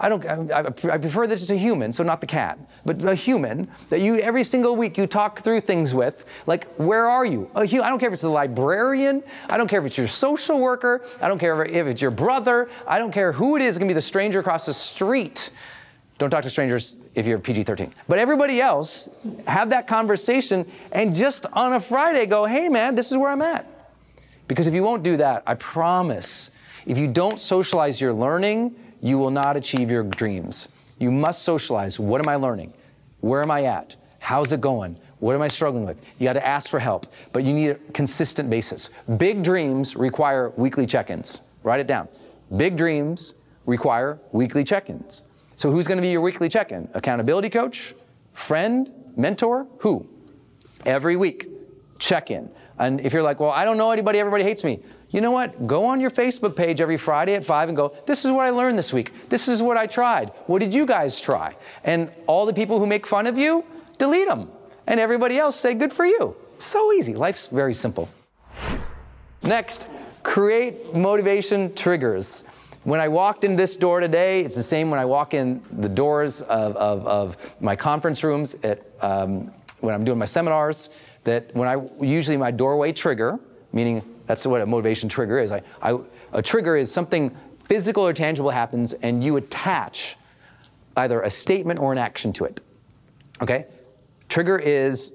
I 0.00 0.08
don't. 0.08 0.26
I, 0.26 0.58
I 0.58 0.98
prefer 0.98 1.26
this 1.26 1.48
a 1.50 1.56
human, 1.56 1.92
so 1.92 2.02
not 2.02 2.20
the 2.20 2.26
cat, 2.26 2.58
but 2.84 3.02
a 3.04 3.14
human 3.14 3.68
that 3.90 4.00
you 4.00 4.18
every 4.18 4.42
single 4.42 4.74
week 4.74 4.98
you 4.98 5.06
talk 5.06 5.40
through 5.40 5.60
things 5.60 5.94
with. 5.94 6.24
Like, 6.46 6.66
where 6.74 7.06
are 7.06 7.24
you? 7.24 7.48
A 7.54 7.66
hu- 7.66 7.80
I 7.80 7.90
don't 7.90 8.00
care 8.00 8.08
if 8.08 8.12
it's 8.12 8.22
the 8.22 8.28
librarian. 8.28 9.22
I 9.48 9.56
don't 9.56 9.68
care 9.68 9.78
if 9.80 9.86
it's 9.86 9.96
your 9.96 10.08
social 10.08 10.58
worker. 10.58 11.04
I 11.22 11.28
don't 11.28 11.38
care 11.38 11.64
if 11.64 11.86
it's 11.86 12.02
your 12.02 12.10
brother. 12.10 12.68
I 12.88 12.98
don't 12.98 13.12
care 13.12 13.32
who 13.32 13.54
it 13.54 13.62
is. 13.62 13.76
It 13.76 13.80
can 13.80 13.88
be 13.88 13.94
the 13.94 14.00
stranger 14.00 14.40
across 14.40 14.66
the 14.66 14.74
street. 14.74 15.50
Don't 16.18 16.30
talk 16.30 16.42
to 16.42 16.50
strangers 16.50 16.98
if 17.14 17.26
you're 17.26 17.38
PG 17.38 17.64
13. 17.64 17.92
But 18.08 18.18
everybody 18.18 18.60
else, 18.60 19.08
have 19.46 19.70
that 19.70 19.86
conversation 19.86 20.70
and 20.92 21.14
just 21.14 21.46
on 21.52 21.72
a 21.72 21.80
Friday 21.80 22.26
go, 22.26 22.46
hey 22.46 22.68
man, 22.68 22.94
this 22.94 23.10
is 23.10 23.18
where 23.18 23.30
I'm 23.30 23.42
at. 23.42 23.66
Because 24.46 24.66
if 24.66 24.74
you 24.74 24.82
won't 24.82 25.02
do 25.02 25.16
that, 25.16 25.42
I 25.46 25.54
promise, 25.54 26.50
if 26.86 26.98
you 26.98 27.08
don't 27.08 27.40
socialize 27.40 28.00
your 28.00 28.12
learning, 28.12 28.76
you 29.04 29.18
will 29.18 29.30
not 29.30 29.54
achieve 29.54 29.90
your 29.90 30.02
dreams. 30.02 30.68
You 30.98 31.10
must 31.10 31.42
socialize. 31.42 32.00
What 32.00 32.22
am 32.22 32.28
I 32.28 32.36
learning? 32.36 32.72
Where 33.20 33.42
am 33.42 33.50
I 33.50 33.64
at? 33.64 33.96
How's 34.18 34.50
it 34.50 34.62
going? 34.62 34.98
What 35.18 35.34
am 35.34 35.42
I 35.42 35.48
struggling 35.48 35.84
with? 35.84 35.98
You 36.18 36.24
got 36.24 36.32
to 36.32 36.46
ask 36.46 36.70
for 36.70 36.78
help, 36.78 37.06
but 37.30 37.44
you 37.44 37.52
need 37.52 37.68
a 37.68 37.74
consistent 37.92 38.48
basis. 38.48 38.88
Big 39.18 39.42
dreams 39.42 39.94
require 39.94 40.54
weekly 40.56 40.86
check 40.86 41.10
ins. 41.10 41.42
Write 41.62 41.80
it 41.80 41.86
down. 41.86 42.08
Big 42.56 42.78
dreams 42.78 43.34
require 43.66 44.18
weekly 44.32 44.64
check 44.64 44.88
ins. 44.88 45.20
So, 45.56 45.70
who's 45.70 45.86
going 45.86 45.98
to 45.98 46.02
be 46.02 46.08
your 46.08 46.22
weekly 46.22 46.48
check 46.48 46.72
in? 46.72 46.88
Accountability 46.94 47.50
coach? 47.50 47.94
Friend? 48.32 48.90
Mentor? 49.16 49.66
Who? 49.80 50.08
Every 50.86 51.16
week, 51.16 51.48
check 51.98 52.30
in. 52.30 52.48
And 52.78 53.02
if 53.02 53.12
you're 53.12 53.22
like, 53.22 53.38
well, 53.38 53.50
I 53.50 53.66
don't 53.66 53.76
know 53.76 53.90
anybody, 53.90 54.18
everybody 54.18 54.44
hates 54.44 54.64
me 54.64 54.82
you 55.14 55.20
know 55.20 55.30
what? 55.30 55.68
Go 55.68 55.86
on 55.86 56.00
your 56.00 56.10
Facebook 56.10 56.56
page 56.56 56.80
every 56.80 56.96
Friday 56.96 57.34
at 57.34 57.44
5 57.44 57.68
and 57.68 57.76
go, 57.76 57.96
this 58.04 58.24
is 58.24 58.32
what 58.32 58.46
I 58.46 58.50
learned 58.50 58.76
this 58.76 58.92
week. 58.92 59.12
This 59.28 59.46
is 59.46 59.62
what 59.62 59.76
I 59.76 59.86
tried. 59.86 60.30
What 60.46 60.58
did 60.58 60.74
you 60.74 60.86
guys 60.86 61.20
try? 61.20 61.54
And 61.84 62.10
all 62.26 62.46
the 62.46 62.52
people 62.52 62.80
who 62.80 62.86
make 62.86 63.06
fun 63.06 63.28
of 63.28 63.38
you, 63.38 63.64
delete 63.96 64.26
them. 64.26 64.50
And 64.88 64.98
everybody 64.98 65.38
else 65.38 65.54
say, 65.54 65.72
good 65.74 65.92
for 65.92 66.04
you. 66.04 66.34
So 66.58 66.92
easy. 66.92 67.14
Life's 67.14 67.46
very 67.46 67.74
simple. 67.74 68.08
Next, 69.40 69.86
create 70.24 70.96
motivation 70.96 71.72
triggers. 71.76 72.42
When 72.82 72.98
I 72.98 73.06
walked 73.06 73.44
in 73.44 73.54
this 73.54 73.76
door 73.76 74.00
today, 74.00 74.40
it's 74.40 74.56
the 74.56 74.64
same 74.64 74.90
when 74.90 74.98
I 74.98 75.04
walk 75.04 75.32
in 75.32 75.62
the 75.70 75.88
doors 75.88 76.42
of, 76.42 76.74
of, 76.76 77.06
of 77.06 77.36
my 77.60 77.76
conference 77.76 78.24
rooms 78.24 78.56
at, 78.64 78.82
um, 79.00 79.54
when 79.78 79.94
I'm 79.94 80.04
doing 80.04 80.18
my 80.18 80.24
seminars, 80.24 80.90
that 81.22 81.54
when 81.54 81.68
I 81.68 81.80
usually 82.00 82.36
my 82.36 82.50
doorway 82.50 82.90
trigger, 82.90 83.38
meaning 83.72 84.02
that's 84.26 84.46
what 84.46 84.60
a 84.60 84.66
motivation 84.66 85.08
trigger 85.08 85.38
is. 85.38 85.52
I, 85.52 85.62
I, 85.82 85.98
a 86.32 86.42
trigger 86.42 86.76
is 86.76 86.92
something 86.92 87.36
physical 87.68 88.06
or 88.06 88.12
tangible 88.12 88.50
happens, 88.50 88.92
and 88.94 89.22
you 89.22 89.36
attach 89.36 90.16
either 90.96 91.22
a 91.22 91.30
statement 91.30 91.80
or 91.80 91.92
an 91.92 91.98
action 91.98 92.32
to 92.34 92.44
it. 92.44 92.60
Okay? 93.42 93.66
Trigger 94.28 94.58
is 94.58 95.12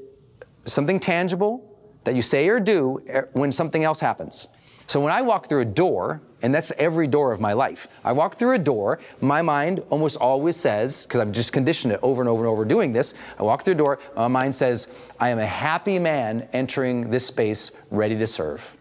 something 0.66 1.00
tangible 1.00 1.66
that 2.04 2.16
you 2.16 2.22
say 2.22 2.48
or 2.48 2.60
do 2.60 3.02
er, 3.10 3.30
when 3.34 3.52
something 3.52 3.84
else 3.84 4.00
happens. 4.00 4.48
So 4.88 5.00
when 5.00 5.14
I 5.14 5.22
walk 5.22 5.48
through 5.48 5.62
a 5.62 5.66
door, 5.66 6.22
and 6.42 6.56
that's 6.56 6.72
every 6.78 7.06
door 7.06 7.32
of 7.32 7.40
my 7.40 7.54
life, 7.54 7.88
I 8.04 8.12
walk 8.12 8.36
through 8.36 8.56
a 8.56 8.60
door, 8.60 9.00
my 9.22 9.42
mind 9.42 9.82
almost 9.90 10.18
always 10.18 10.56
says, 10.56 11.06
because 11.06 11.22
I've 11.22 11.32
just 11.32 11.54
conditioned 11.54 11.94
it 11.94 12.00
over 12.02 12.22
and 12.22 12.30
over 12.30 12.44
and 12.44 12.50
over 12.50 12.66
doing 12.66 12.92
this, 12.92 13.14
I 13.38 13.44
walk 13.44 13.64
through 13.64 13.74
a 13.74 13.78
door, 13.78 14.00
my 14.16 14.28
mind 14.28 14.56
says, 14.56 14.88
I 15.20 15.30
am 15.30 15.38
a 15.38 15.46
happy 15.46 16.00
man 16.00 16.48
entering 16.54 17.12
this 17.12 17.26
space 17.26 17.72
ready 17.92 18.18
to 18.18 18.26
serve. 18.26 18.79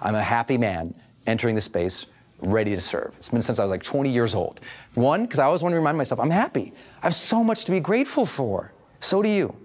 I'm 0.00 0.14
a 0.14 0.22
happy 0.22 0.58
man 0.58 0.94
entering 1.26 1.54
the 1.54 1.60
space 1.60 2.06
ready 2.40 2.74
to 2.74 2.80
serve. 2.80 3.14
It's 3.16 3.30
been 3.30 3.40
since 3.40 3.58
I 3.58 3.62
was 3.62 3.70
like 3.70 3.82
20 3.82 4.10
years 4.10 4.34
old. 4.34 4.60
One, 4.94 5.22
because 5.22 5.38
I 5.38 5.44
always 5.44 5.62
want 5.62 5.72
to 5.72 5.76
remind 5.76 5.96
myself, 5.96 6.20
I'm 6.20 6.30
happy. 6.30 6.72
I 7.02 7.06
have 7.06 7.14
so 7.14 7.42
much 7.42 7.64
to 7.64 7.70
be 7.70 7.80
grateful 7.80 8.26
for. 8.26 8.72
So 9.00 9.22
do 9.22 9.28
you. 9.28 9.56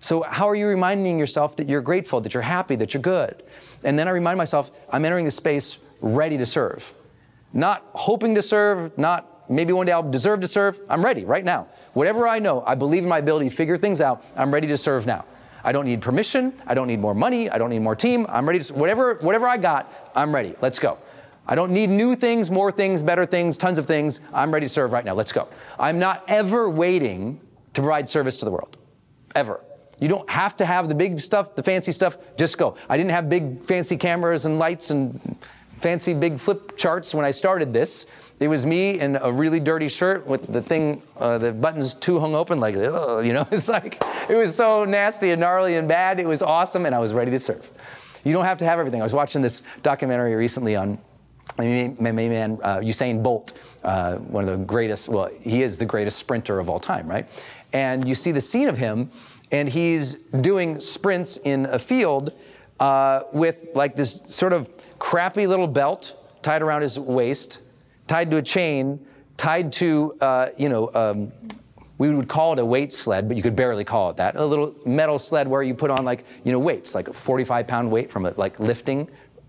So, 0.00 0.22
how 0.22 0.48
are 0.50 0.54
you 0.54 0.66
reminding 0.66 1.18
yourself 1.18 1.56
that 1.56 1.66
you're 1.66 1.80
grateful, 1.80 2.20
that 2.20 2.34
you're 2.34 2.42
happy, 2.42 2.76
that 2.76 2.92
you're 2.92 3.02
good? 3.02 3.42
And 3.84 3.98
then 3.98 4.06
I 4.06 4.10
remind 4.10 4.36
myself, 4.36 4.70
I'm 4.90 5.02
entering 5.04 5.24
the 5.24 5.30
space 5.30 5.78
ready 6.02 6.36
to 6.36 6.44
serve. 6.44 6.92
Not 7.54 7.82
hoping 7.94 8.34
to 8.34 8.42
serve, 8.42 8.98
not 8.98 9.50
maybe 9.50 9.72
one 9.72 9.86
day 9.86 9.92
I'll 9.92 10.02
deserve 10.02 10.42
to 10.42 10.46
serve. 10.46 10.78
I'm 10.90 11.02
ready 11.02 11.24
right 11.24 11.44
now. 11.44 11.68
Whatever 11.94 12.28
I 12.28 12.38
know, 12.38 12.62
I 12.66 12.74
believe 12.74 13.02
in 13.02 13.08
my 13.08 13.18
ability 13.18 13.48
to 13.48 13.56
figure 13.56 13.78
things 13.78 14.02
out. 14.02 14.24
I'm 14.36 14.52
ready 14.52 14.66
to 14.68 14.76
serve 14.76 15.06
now. 15.06 15.24
I 15.64 15.72
don't 15.72 15.86
need 15.86 16.02
permission. 16.02 16.52
I 16.66 16.74
don't 16.74 16.86
need 16.86 17.00
more 17.00 17.14
money. 17.14 17.48
I 17.48 17.58
don't 17.58 17.70
need 17.70 17.80
more 17.80 17.96
team. 17.96 18.26
I'm 18.28 18.46
ready 18.46 18.60
to, 18.60 18.74
whatever, 18.74 19.14
whatever 19.14 19.48
I 19.48 19.56
got, 19.56 19.92
I'm 20.14 20.34
ready. 20.34 20.54
Let's 20.60 20.78
go. 20.78 20.98
I 21.46 21.54
don't 21.54 21.72
need 21.72 21.90
new 21.90 22.16
things, 22.16 22.50
more 22.50 22.70
things, 22.70 23.02
better 23.02 23.26
things, 23.26 23.58
tons 23.58 23.78
of 23.78 23.86
things. 23.86 24.20
I'm 24.32 24.52
ready 24.52 24.66
to 24.66 24.72
serve 24.72 24.92
right 24.92 25.04
now. 25.04 25.14
Let's 25.14 25.32
go. 25.32 25.48
I'm 25.78 25.98
not 25.98 26.24
ever 26.28 26.70
waiting 26.70 27.40
to 27.74 27.80
provide 27.80 28.08
service 28.08 28.38
to 28.38 28.44
the 28.44 28.50
world. 28.50 28.76
Ever. 29.34 29.60
You 30.00 30.08
don't 30.08 30.28
have 30.28 30.56
to 30.58 30.66
have 30.66 30.88
the 30.88 30.94
big 30.94 31.20
stuff, 31.20 31.54
the 31.54 31.62
fancy 31.62 31.92
stuff. 31.92 32.16
Just 32.36 32.58
go. 32.58 32.76
I 32.88 32.96
didn't 32.96 33.10
have 33.10 33.28
big 33.28 33.62
fancy 33.64 33.96
cameras 33.96 34.44
and 34.44 34.58
lights 34.58 34.90
and 34.90 35.38
fancy 35.84 36.14
big 36.14 36.40
flip 36.40 36.78
charts 36.78 37.14
when 37.14 37.26
I 37.26 37.30
started 37.30 37.74
this. 37.74 38.06
It 38.40 38.48
was 38.48 38.64
me 38.64 38.98
in 39.00 39.16
a 39.16 39.30
really 39.30 39.60
dirty 39.60 39.88
shirt 39.88 40.26
with 40.26 40.50
the 40.50 40.62
thing, 40.62 41.02
uh, 41.18 41.36
the 41.36 41.52
buttons 41.52 41.92
too 41.92 42.18
hung 42.18 42.34
open, 42.34 42.58
like, 42.58 42.74
you 42.74 43.34
know, 43.34 43.46
it's 43.50 43.68
like, 43.68 44.02
it 44.30 44.34
was 44.34 44.56
so 44.56 44.86
nasty 44.86 45.32
and 45.32 45.40
gnarly 45.40 45.76
and 45.76 45.86
bad. 45.86 46.18
It 46.18 46.26
was 46.26 46.40
awesome, 46.40 46.86
and 46.86 46.94
I 46.94 46.98
was 47.00 47.12
ready 47.12 47.30
to 47.32 47.38
serve. 47.38 47.70
You 48.24 48.32
don't 48.32 48.46
have 48.46 48.56
to 48.58 48.64
have 48.64 48.78
everything. 48.78 49.02
I 49.02 49.04
was 49.04 49.12
watching 49.12 49.42
this 49.42 49.62
documentary 49.82 50.34
recently 50.34 50.74
on 50.74 50.96
my 51.58 51.98
man, 52.00 52.58
uh, 52.62 52.78
Usain 52.78 53.22
Bolt, 53.22 53.52
uh, 53.82 54.14
one 54.16 54.48
of 54.48 54.58
the 54.58 54.64
greatest, 54.64 55.10
well, 55.10 55.28
he 55.42 55.60
is 55.60 55.76
the 55.76 55.84
greatest 55.84 56.18
sprinter 56.18 56.58
of 56.60 56.70
all 56.70 56.80
time, 56.80 57.06
right? 57.06 57.28
And 57.74 58.08
you 58.08 58.14
see 58.14 58.32
the 58.32 58.40
scene 58.40 58.68
of 58.68 58.78
him, 58.78 59.10
and 59.52 59.68
he's 59.68 60.14
doing 60.40 60.80
sprints 60.80 61.36
in 61.44 61.66
a 61.66 61.78
field 61.78 62.32
uh, 62.80 63.24
with 63.34 63.66
like 63.74 63.94
this 63.96 64.22
sort 64.28 64.54
of 64.54 64.70
crappy 65.04 65.46
little 65.46 65.66
belt 65.66 66.16
tied 66.40 66.62
around 66.62 66.80
his 66.80 66.98
waist 66.98 67.58
tied 68.06 68.30
to 68.30 68.38
a 68.38 68.42
chain, 68.42 68.98
tied 69.36 69.70
to, 69.70 70.16
uh, 70.22 70.48
you 70.56 70.70
know, 70.70 70.90
um, 70.94 71.30
we 71.98 72.12
would 72.14 72.26
call 72.26 72.54
it 72.54 72.58
a 72.58 72.64
weight 72.64 72.90
sled, 72.90 73.28
but 73.28 73.36
you 73.36 73.42
could 73.42 73.54
barely 73.54 73.84
call 73.84 74.08
it 74.08 74.16
that. 74.16 74.34
A 74.36 74.44
little 74.44 74.74
metal 74.86 75.18
sled 75.18 75.46
where 75.46 75.62
you 75.62 75.74
put 75.74 75.90
on 75.90 76.06
like, 76.06 76.24
you 76.42 76.52
know, 76.52 76.58
weights, 76.58 76.94
like 76.94 77.08
a 77.08 77.12
45 77.12 77.66
pound 77.66 77.90
weight 77.90 78.10
from 78.10 78.24
it, 78.24 78.38
like 78.38 78.58
lifting. 78.58 79.06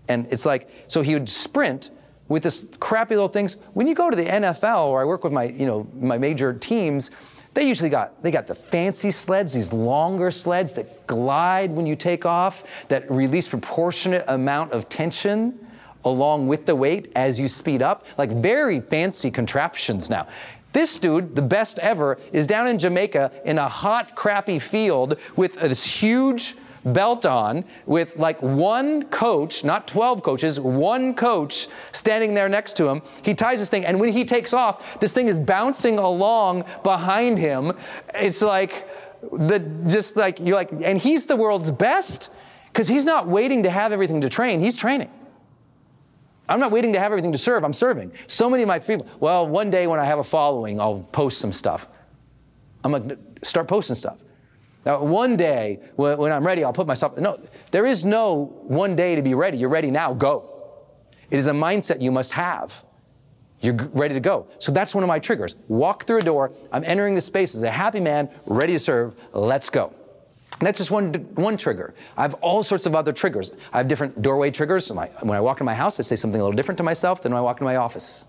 And 0.08 0.26
it's 0.30 0.44
like, 0.44 0.68
so 0.88 1.00
he 1.00 1.14
would 1.14 1.28
sprint 1.28 1.90
with 2.28 2.42
this 2.42 2.66
crappy 2.78 3.14
little 3.14 3.28
things. 3.28 3.56
When 3.72 3.86
you 3.86 3.94
go 3.94 4.10
to 4.10 4.16
the 4.16 4.26
NFL, 4.26 4.88
or 4.88 5.00
I 5.00 5.06
work 5.06 5.24
with 5.24 5.32
my, 5.32 5.44
you 5.44 5.64
know, 5.64 5.88
my 5.98 6.18
major 6.18 6.52
teams, 6.52 7.10
they 7.56 7.66
usually 7.66 7.88
got 7.88 8.22
they 8.22 8.30
got 8.30 8.46
the 8.46 8.54
fancy 8.54 9.10
sleds, 9.10 9.54
these 9.54 9.72
longer 9.72 10.30
sleds 10.30 10.74
that 10.74 11.06
glide 11.06 11.70
when 11.70 11.86
you 11.86 11.96
take 11.96 12.26
off, 12.26 12.62
that 12.88 13.10
release 13.10 13.48
proportionate 13.48 14.24
amount 14.28 14.72
of 14.72 14.88
tension 14.90 15.58
along 16.04 16.46
with 16.46 16.66
the 16.66 16.76
weight 16.76 17.10
as 17.16 17.40
you 17.40 17.48
speed 17.48 17.80
up. 17.80 18.04
Like 18.18 18.30
very 18.30 18.80
fancy 18.80 19.30
contraptions 19.30 20.10
now. 20.10 20.28
This 20.72 20.98
dude, 20.98 21.34
the 21.34 21.42
best 21.42 21.78
ever, 21.78 22.18
is 22.30 22.46
down 22.46 22.68
in 22.68 22.78
Jamaica 22.78 23.32
in 23.46 23.56
a 23.56 23.68
hot, 23.68 24.14
crappy 24.14 24.58
field 24.58 25.16
with 25.34 25.54
this 25.54 25.82
huge 25.82 26.56
belt 26.86 27.26
on 27.26 27.64
with 27.84 28.16
like 28.16 28.40
one 28.40 29.04
coach, 29.04 29.64
not 29.64 29.88
12 29.88 30.22
coaches, 30.22 30.60
one 30.60 31.14
coach 31.14 31.68
standing 31.92 32.34
there 32.34 32.48
next 32.48 32.74
to 32.74 32.88
him. 32.88 33.02
He 33.22 33.34
ties 33.34 33.58
this 33.58 33.68
thing, 33.68 33.84
and 33.84 33.98
when 33.98 34.12
he 34.12 34.24
takes 34.24 34.52
off, 34.52 35.00
this 35.00 35.12
thing 35.12 35.28
is 35.28 35.38
bouncing 35.38 35.98
along 35.98 36.64
behind 36.82 37.38
him. 37.38 37.72
It's 38.14 38.42
like 38.42 38.88
the 39.32 39.58
just 39.88 40.16
like 40.16 40.38
you're 40.40 40.56
like, 40.56 40.70
and 40.72 40.98
he's 40.98 41.26
the 41.26 41.36
world's 41.36 41.70
best 41.70 42.30
because 42.68 42.88
he's 42.88 43.04
not 43.04 43.26
waiting 43.26 43.62
to 43.64 43.70
have 43.70 43.92
everything 43.92 44.20
to 44.20 44.28
train, 44.28 44.60
he's 44.60 44.76
training. 44.76 45.10
I'm 46.48 46.60
not 46.60 46.70
waiting 46.70 46.92
to 46.92 47.00
have 47.00 47.10
everything 47.10 47.32
to 47.32 47.38
serve, 47.38 47.64
I'm 47.64 47.72
serving. 47.72 48.12
So 48.28 48.48
many 48.48 48.62
of 48.62 48.68
my 48.68 48.78
people, 48.78 49.08
well, 49.18 49.48
one 49.48 49.68
day 49.68 49.88
when 49.88 49.98
I 49.98 50.04
have 50.04 50.20
a 50.20 50.24
following, 50.24 50.80
I'll 50.80 51.00
post 51.10 51.38
some 51.38 51.52
stuff. 51.52 51.88
I'm 52.84 52.92
like, 52.92 53.18
start 53.42 53.66
posting 53.66 53.96
stuff. 53.96 54.18
Now, 54.86 55.02
one 55.02 55.36
day 55.36 55.80
when, 55.96 56.16
when 56.16 56.32
I'm 56.32 56.46
ready, 56.46 56.62
I'll 56.62 56.72
put 56.72 56.86
myself, 56.86 57.18
no, 57.18 57.36
there 57.72 57.84
is 57.84 58.04
no 58.04 58.44
one 58.62 58.94
day 58.94 59.16
to 59.16 59.22
be 59.22 59.34
ready. 59.34 59.58
You're 59.58 59.68
ready 59.68 59.90
now, 59.90 60.14
go. 60.14 60.52
It 61.28 61.38
is 61.38 61.48
a 61.48 61.52
mindset 61.52 62.00
you 62.00 62.12
must 62.12 62.32
have. 62.32 62.84
You're 63.60 63.74
ready 63.74 64.14
to 64.14 64.20
go. 64.20 64.46
So 64.60 64.70
that's 64.70 64.94
one 64.94 65.02
of 65.02 65.08
my 65.08 65.18
triggers. 65.18 65.56
Walk 65.66 66.04
through 66.04 66.18
a 66.18 66.22
door. 66.22 66.52
I'm 66.70 66.84
entering 66.84 67.16
the 67.16 67.20
space 67.20 67.56
as 67.56 67.64
a 67.64 67.70
happy 67.70 67.98
man, 67.98 68.30
ready 68.46 68.74
to 68.74 68.78
serve. 68.78 69.16
Let's 69.32 69.70
go. 69.70 69.92
And 70.58 70.66
that's 70.66 70.78
just 70.78 70.92
one, 70.92 71.12
one 71.34 71.56
trigger. 71.56 71.92
I 72.16 72.22
have 72.22 72.34
all 72.34 72.62
sorts 72.62 72.86
of 72.86 72.94
other 72.94 73.12
triggers. 73.12 73.50
I 73.72 73.78
have 73.78 73.88
different 73.88 74.22
doorway 74.22 74.52
triggers. 74.52 74.90
when 74.90 75.36
I 75.36 75.40
walk 75.40 75.60
in 75.60 75.66
my 75.66 75.74
house, 75.74 75.98
I 75.98 76.04
say 76.04 76.16
something 76.16 76.40
a 76.40 76.44
little 76.44 76.56
different 76.56 76.78
to 76.78 76.84
myself 76.84 77.22
than 77.22 77.32
when 77.32 77.38
I 77.38 77.42
walk 77.42 77.60
in 77.60 77.64
my 77.64 77.76
office. 77.76 78.24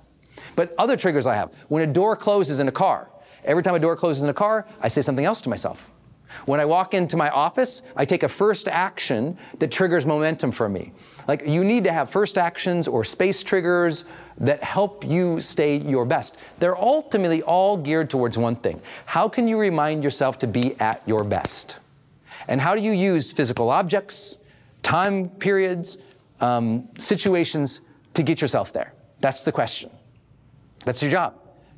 But 0.55 0.73
other 0.79 0.97
triggers 0.97 1.27
I 1.27 1.35
have. 1.35 1.53
When 1.67 1.87
a 1.87 1.93
door 1.93 2.15
closes 2.15 2.59
in 2.59 2.67
a 2.67 2.71
car, 2.71 3.09
every 3.43 3.61
time 3.61 3.75
a 3.75 3.79
door 3.79 3.95
closes 3.95 4.23
in 4.23 4.29
a 4.29 4.33
car, 4.33 4.65
I 4.81 4.87
say 4.87 5.03
something 5.03 5.23
else 5.23 5.39
to 5.41 5.49
myself. 5.49 5.87
When 6.45 6.59
I 6.59 6.65
walk 6.65 6.93
into 6.93 7.17
my 7.17 7.29
office, 7.29 7.83
I 7.95 8.05
take 8.05 8.23
a 8.23 8.29
first 8.29 8.67
action 8.67 9.37
that 9.59 9.71
triggers 9.71 10.05
momentum 10.05 10.51
for 10.51 10.69
me. 10.69 10.93
Like 11.27 11.45
you 11.45 11.63
need 11.63 11.83
to 11.83 11.91
have 11.91 12.09
first 12.09 12.37
actions 12.37 12.87
or 12.87 13.03
space 13.03 13.43
triggers 13.43 14.05
that 14.39 14.63
help 14.63 15.05
you 15.05 15.41
stay 15.41 15.77
your 15.77 16.05
best. 16.05 16.37
They're 16.59 16.77
ultimately 16.77 17.41
all 17.41 17.77
geared 17.77 18.09
towards 18.09 18.37
one 18.37 18.55
thing. 18.55 18.81
How 19.05 19.27
can 19.27 19.47
you 19.47 19.57
remind 19.57 20.03
yourself 20.03 20.37
to 20.39 20.47
be 20.47 20.79
at 20.79 21.01
your 21.05 21.23
best? 21.23 21.77
And 22.47 22.61
how 22.61 22.75
do 22.75 22.81
you 22.81 22.91
use 22.91 23.31
physical 23.31 23.69
objects, 23.69 24.37
time 24.83 25.29
periods, 25.29 25.97
um, 26.39 26.87
situations 26.97 27.81
to 28.13 28.23
get 28.23 28.39
yourself 28.39 28.71
there? 28.71 28.93
That's 29.19 29.43
the 29.43 29.51
question. 29.51 29.89
That's 30.85 31.01
your 31.01 31.11
job. 31.11 31.33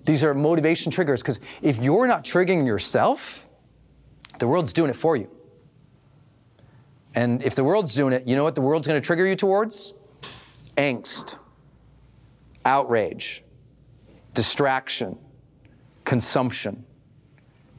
These 0.05 0.23
are 0.23 0.33
motivation 0.33 0.91
triggers 0.91 1.21
because 1.21 1.39
if 1.61 1.81
you're 1.81 2.07
not 2.07 2.23
triggering 2.23 2.65
yourself, 2.65 3.45
the 4.39 4.47
world's 4.47 4.73
doing 4.73 4.89
it 4.89 4.95
for 4.95 5.15
you. 5.15 5.29
And 7.15 7.43
if 7.43 7.55
the 7.55 7.63
world's 7.63 7.93
doing 7.93 8.13
it, 8.13 8.27
you 8.27 8.35
know 8.35 8.43
what 8.43 8.55
the 8.55 8.61
world's 8.61 8.87
going 8.87 8.99
to 8.99 9.05
trigger 9.05 9.27
you 9.27 9.35
towards? 9.35 9.93
Angst, 10.77 11.35
outrage, 12.65 13.43
distraction, 14.33 15.17
consumption. 16.05 16.85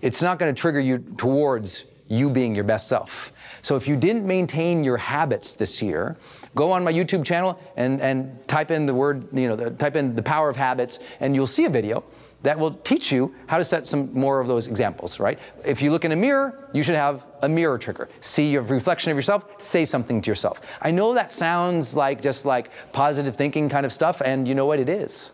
It's 0.02 0.22
not 0.22 0.38
going 0.38 0.54
to 0.54 0.60
trigger 0.60 0.80
you 0.80 0.98
towards 1.16 1.86
you 2.08 2.28
being 2.28 2.54
your 2.54 2.64
best 2.64 2.88
self. 2.88 3.32
So 3.62 3.76
if 3.76 3.86
you 3.86 3.96
didn't 3.96 4.26
maintain 4.26 4.82
your 4.82 4.96
habits 4.96 5.54
this 5.54 5.80
year, 5.80 6.16
go 6.56 6.72
on 6.72 6.82
my 6.82 6.92
YouTube 6.92 7.24
channel 7.24 7.58
and, 7.76 8.00
and 8.00 8.36
type 8.48 8.72
in 8.72 8.84
the 8.84 8.94
word, 8.94 9.28
you 9.32 9.48
know, 9.48 9.54
the, 9.54 9.70
type 9.70 9.94
in 9.94 10.16
the 10.16 10.22
power 10.22 10.50
of 10.50 10.56
habits, 10.56 10.98
and 11.20 11.34
you'll 11.36 11.46
see 11.46 11.66
a 11.66 11.70
video 11.70 12.02
that 12.42 12.58
will 12.58 12.72
teach 12.72 13.12
you 13.12 13.34
how 13.46 13.58
to 13.58 13.64
set 13.64 13.86
some 13.86 14.12
more 14.12 14.40
of 14.40 14.48
those 14.48 14.66
examples, 14.66 15.20
right? 15.20 15.38
If 15.64 15.82
you 15.82 15.90
look 15.90 16.04
in 16.04 16.12
a 16.12 16.16
mirror, 16.16 16.68
you 16.72 16.82
should 16.82 16.94
have 16.94 17.26
a 17.42 17.48
mirror 17.48 17.76
trigger. 17.76 18.08
See 18.20 18.50
your 18.50 18.62
reflection 18.62 19.10
of 19.10 19.16
yourself, 19.16 19.44
say 19.58 19.84
something 19.84 20.22
to 20.22 20.30
yourself. 20.30 20.60
I 20.80 20.90
know 20.90 21.14
that 21.14 21.32
sounds 21.32 21.94
like 21.94 22.22
just 22.22 22.46
like 22.46 22.70
positive 22.92 23.36
thinking 23.36 23.68
kind 23.68 23.84
of 23.84 23.92
stuff, 23.92 24.22
and 24.24 24.48
you 24.48 24.54
know 24.54 24.66
what 24.66 24.78
it 24.78 24.88
is. 24.88 25.32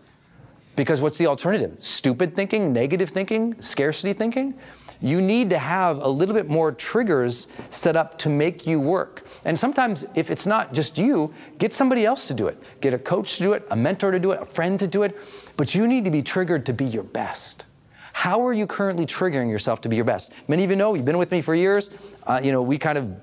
Because 0.75 1.01
what's 1.01 1.17
the 1.17 1.27
alternative? 1.27 1.77
Stupid 1.81 2.35
thinking, 2.35 2.73
negative 2.73 3.11
thinking, 3.11 3.61
scarcity 3.63 4.13
thinking? 4.13 4.55
You 5.01 5.21
need 5.21 5.51
to 5.51 5.59
have 5.59 5.99
a 5.99 6.09
little 6.09 6.35
bit 6.35 6.49
more 6.49 6.73
triggers 6.73 7.49
set 7.71 7.97
up 7.97 8.19
to 8.19 8.29
make 8.29 8.67
you 8.67 8.81
work. 8.81 9.27
And 9.45 9.59
sometimes, 9.59 10.07
if 10.15 10.31
it's 10.31 10.47
not 10.47 10.73
just 10.73 10.97
you, 10.99 11.33
get 11.59 11.75
somebody 11.75 12.07
else 12.07 12.29
to 12.29 12.35
do 12.35 12.47
it. 12.47 12.63
Get 12.81 12.95
a 12.95 12.99
coach 12.99 13.37
to 13.37 13.43
do 13.43 13.53
it, 13.53 13.67
a 13.71 13.77
mentor 13.77 14.11
to 14.11 14.19
do 14.19 14.33
it, 14.33 14.43
a 14.43 14.47
friend 14.47 14.79
to 14.81 14.87
do 14.87 15.03
it. 15.03 15.17
But 15.57 15.75
you 15.75 15.87
need 15.87 16.05
to 16.05 16.11
be 16.11 16.23
triggered 16.23 16.67
to 16.67 16.73
be 16.73 16.85
your 16.85 17.03
best. 17.03 17.67
How 18.13 18.47
are 18.47 18.53
you 18.55 18.67
currently 18.67 19.05
triggering 19.05 19.51
yourself 19.51 19.83
to 19.83 19.91
be 19.91 19.97
your 19.97 20.07
best? 20.07 20.33
Many 20.49 20.65
of 20.65 20.71
you 20.71 20.77
know, 20.77 20.95
you've 20.95 21.05
been 21.05 21.19
with 21.19 21.31
me 21.31 21.43
for 21.43 21.55
years. 21.55 21.91
Uh, 22.27 22.41
you 22.43 22.51
know, 22.51 22.63
we 22.63 22.79
kind 22.79 22.97
of 22.97 23.15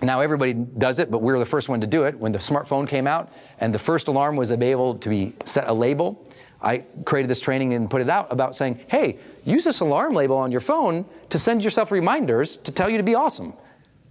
now 0.00 0.20
everybody 0.20 0.52
does 0.54 1.00
it, 1.00 1.10
but 1.10 1.22
we 1.22 1.32
were 1.32 1.38
the 1.40 1.46
first 1.46 1.68
one 1.68 1.80
to 1.80 1.86
do 1.86 2.04
it. 2.04 2.16
When 2.18 2.30
the 2.30 2.38
smartphone 2.38 2.86
came 2.86 3.06
out 3.06 3.32
and 3.58 3.74
the 3.74 3.78
first 3.78 4.06
alarm 4.06 4.36
was 4.36 4.52
able 4.52 4.94
to 4.96 5.08
be 5.08 5.32
set 5.44 5.68
a 5.68 5.72
label, 5.72 6.24
I 6.60 6.78
created 7.04 7.30
this 7.30 7.40
training 7.40 7.74
and 7.74 7.88
put 7.88 8.00
it 8.00 8.10
out 8.10 8.32
about 8.32 8.56
saying, 8.56 8.80
hey, 8.88 9.18
use 9.44 9.64
this 9.64 9.80
alarm 9.80 10.14
label 10.14 10.36
on 10.36 10.50
your 10.50 10.60
phone 10.60 11.04
to 11.28 11.38
send 11.38 11.62
yourself 11.62 11.90
reminders 11.90 12.56
to 12.58 12.72
tell 12.72 12.90
you 12.90 12.96
to 12.96 13.04
be 13.04 13.14
awesome. 13.14 13.52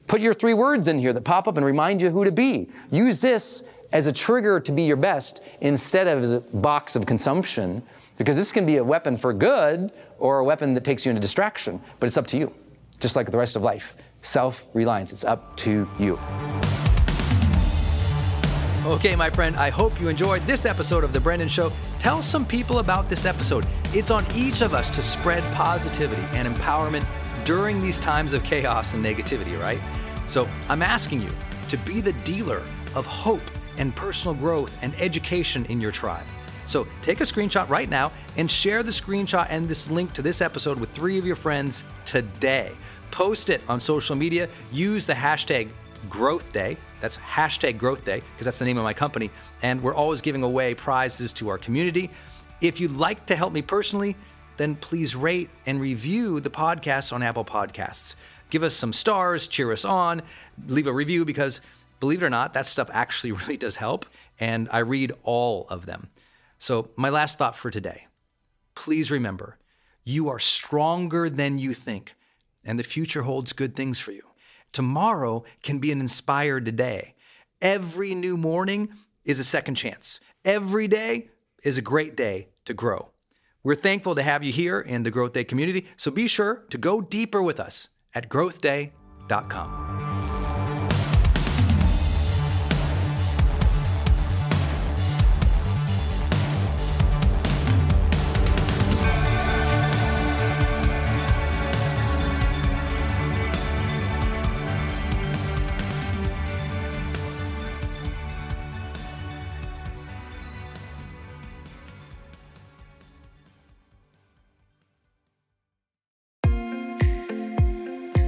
Put 0.07 0.21
your 0.21 0.33
three 0.33 0.53
words 0.53 0.87
in 0.87 0.99
here 0.99 1.11
that 1.11 1.25
pop 1.25 1.47
up 1.47 1.57
and 1.57 1.65
remind 1.65 2.01
you 2.01 2.09
who 2.09 2.23
to 2.23 2.31
be. 2.31 2.69
Use 2.89 3.19
this 3.19 3.63
as 3.91 4.07
a 4.07 4.13
trigger 4.13 4.59
to 4.61 4.71
be 4.71 4.83
your 4.83 4.95
best 4.95 5.41
instead 5.59 6.07
of 6.07 6.23
as 6.23 6.31
a 6.31 6.39
box 6.39 6.95
of 6.95 7.05
consumption, 7.05 7.83
because 8.17 8.37
this 8.37 8.51
can 8.51 8.65
be 8.65 8.77
a 8.77 8.83
weapon 8.83 9.17
for 9.17 9.33
good 9.33 9.91
or 10.17 10.39
a 10.39 10.45
weapon 10.45 10.73
that 10.73 10.83
takes 10.83 11.05
you 11.05 11.09
into 11.09 11.21
distraction, 11.21 11.81
but 11.99 12.07
it's 12.07 12.17
up 12.17 12.27
to 12.27 12.37
you, 12.37 12.53
just 12.99 13.15
like 13.15 13.29
the 13.29 13.37
rest 13.37 13.55
of 13.55 13.61
life. 13.61 13.95
Self 14.21 14.63
reliance, 14.73 15.11
it's 15.11 15.23
up 15.23 15.55
to 15.57 15.87
you. 15.99 16.17
Okay, 18.85 19.15
my 19.17 19.29
friend, 19.29 19.55
I 19.57 19.69
hope 19.69 19.99
you 19.99 20.07
enjoyed 20.07 20.41
this 20.43 20.65
episode 20.65 21.03
of 21.03 21.11
The 21.11 21.19
Brendon 21.19 21.49
Show. 21.49 21.71
Tell 21.99 22.21
some 22.21 22.45
people 22.45 22.79
about 22.79 23.09
this 23.09 23.25
episode. 23.25 23.65
It's 23.93 24.11
on 24.11 24.25
each 24.35 24.61
of 24.61 24.73
us 24.73 24.89
to 24.91 25.01
spread 25.01 25.43
positivity 25.53 26.21
and 26.33 26.47
empowerment 26.47 27.05
during 27.43 27.81
these 27.81 27.99
times 27.99 28.33
of 28.33 28.43
chaos 28.43 28.93
and 28.93 29.03
negativity, 29.03 29.59
right? 29.59 29.79
So 30.27 30.47
I'm 30.69 30.83
asking 30.83 31.21
you 31.21 31.31
to 31.69 31.77
be 31.77 32.01
the 32.01 32.13
dealer 32.23 32.61
of 32.95 33.05
hope 33.05 33.41
and 33.77 33.95
personal 33.95 34.35
growth 34.35 34.75
and 34.81 34.93
education 34.99 35.65
in 35.65 35.81
your 35.81 35.91
tribe. 35.91 36.25
So 36.67 36.87
take 37.01 37.19
a 37.21 37.23
screenshot 37.23 37.67
right 37.67 37.89
now 37.89 38.11
and 38.35 38.49
share 38.49 38.83
the 38.83 38.91
screenshot 38.91 39.47
and 39.49 39.67
this 39.67 39.89
link 39.89 40.13
to 40.13 40.21
this 40.21 40.41
episode 40.41 40.79
with 40.79 40.91
three 40.91 41.17
of 41.17 41.25
your 41.25 41.35
friends 41.35 41.83
today. 42.05 42.75
Post 43.09 43.49
it 43.49 43.61
on 43.67 43.79
social 43.79 44.15
media. 44.15 44.49
Use 44.71 45.05
the 45.05 45.13
hashtag 45.13 45.69
Growth 46.09 46.53
Day. 46.53 46.77
That's 47.01 47.17
hashtag 47.17 47.77
Growth 47.77 48.03
Day 48.03 48.21
because 48.33 48.45
that's 48.45 48.59
the 48.59 48.65
name 48.65 48.77
of 48.77 48.83
my 48.83 48.93
company. 48.93 49.29
And 49.61 49.81
we're 49.81 49.95
always 49.95 50.21
giving 50.21 50.43
away 50.43 50.73
prizes 50.73 51.33
to 51.33 51.49
our 51.49 51.57
community. 51.57 52.09
If 52.61 52.79
you'd 52.79 52.91
like 52.91 53.25
to 53.27 53.35
help 53.35 53.53
me 53.53 53.61
personally, 53.61 54.15
then 54.57 54.75
please 54.75 55.15
rate 55.15 55.49
and 55.65 55.79
review 55.79 56.39
the 56.39 56.49
podcast 56.49 57.13
on 57.13 57.21
Apple 57.21 57.45
Podcasts. 57.45 58.15
Give 58.49 58.63
us 58.63 58.75
some 58.75 58.93
stars, 58.93 59.47
cheer 59.47 59.71
us 59.71 59.85
on, 59.85 60.21
leave 60.67 60.87
a 60.87 60.93
review 60.93 61.25
because 61.25 61.61
believe 61.99 62.23
it 62.23 62.25
or 62.25 62.29
not, 62.29 62.53
that 62.53 62.65
stuff 62.65 62.89
actually 62.93 63.31
really 63.33 63.57
does 63.57 63.75
help. 63.75 64.05
And 64.39 64.67
I 64.71 64.79
read 64.79 65.13
all 65.23 65.67
of 65.69 65.85
them. 65.85 66.09
So, 66.59 66.89
my 66.95 67.09
last 67.09 67.37
thought 67.37 67.55
for 67.55 67.69
today 67.69 68.07
please 68.77 69.09
remember 69.09 69.57
you 70.03 70.29
are 70.29 70.39
stronger 70.39 71.29
than 71.29 71.57
you 71.57 71.73
think, 71.73 72.15
and 72.63 72.79
the 72.79 72.83
future 72.83 73.23
holds 73.23 73.51
good 73.51 73.75
things 73.75 73.99
for 73.99 74.11
you. 74.11 74.23
Tomorrow 74.71 75.43
can 75.63 75.79
be 75.79 75.91
an 75.91 75.99
inspired 75.99 76.75
day. 76.75 77.15
Every 77.61 78.13
new 78.15 78.37
morning 78.37 78.89
is 79.25 79.39
a 79.39 79.43
second 79.43 79.75
chance. 79.75 80.19
Every 80.45 80.87
day 80.87 81.29
is 81.63 81.77
a 81.77 81.81
great 81.81 82.15
day 82.15 82.49
to 82.65 82.73
grow. 82.73 83.09
We're 83.63 83.75
thankful 83.75 84.15
to 84.15 84.23
have 84.23 84.43
you 84.43 84.53
here 84.53 84.79
in 84.79 85.03
the 85.03 85.11
Growth 85.11 85.33
Day 85.33 85.43
community, 85.43 85.87
so 85.97 86.11
be 86.11 86.27
sure 86.27 86.65
to 86.69 86.77
go 86.77 87.01
deeper 87.01 87.41
with 87.41 87.59
us 87.59 87.89
at 88.15 88.29
growthday.com. 88.29 90.06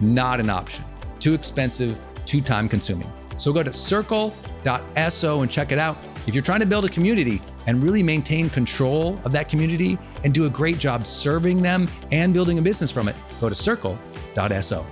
not 0.00 0.40
an 0.40 0.50
option. 0.50 0.84
Too 1.18 1.34
expensive, 1.34 1.98
too 2.26 2.40
time 2.40 2.68
consuming. 2.68 3.10
So 3.36 3.52
go 3.52 3.62
to 3.62 3.72
circle.so 3.72 5.42
and 5.42 5.50
check 5.50 5.72
it 5.72 5.78
out. 5.78 5.96
If 6.26 6.34
you're 6.34 6.42
trying 6.42 6.60
to 6.60 6.66
build 6.66 6.84
a 6.84 6.88
community 6.88 7.40
and 7.66 7.82
really 7.82 8.02
maintain 8.02 8.50
control 8.50 9.18
of 9.24 9.32
that 9.32 9.48
community 9.48 9.98
and 10.24 10.34
do 10.34 10.46
a 10.46 10.50
great 10.50 10.78
job 10.78 11.06
serving 11.06 11.62
them 11.62 11.88
and 12.10 12.34
building 12.34 12.58
a 12.58 12.62
business 12.62 12.90
from 12.90 13.08
it, 13.08 13.16
go 13.40 13.48
to 13.48 13.54
circle.so. 13.54 14.86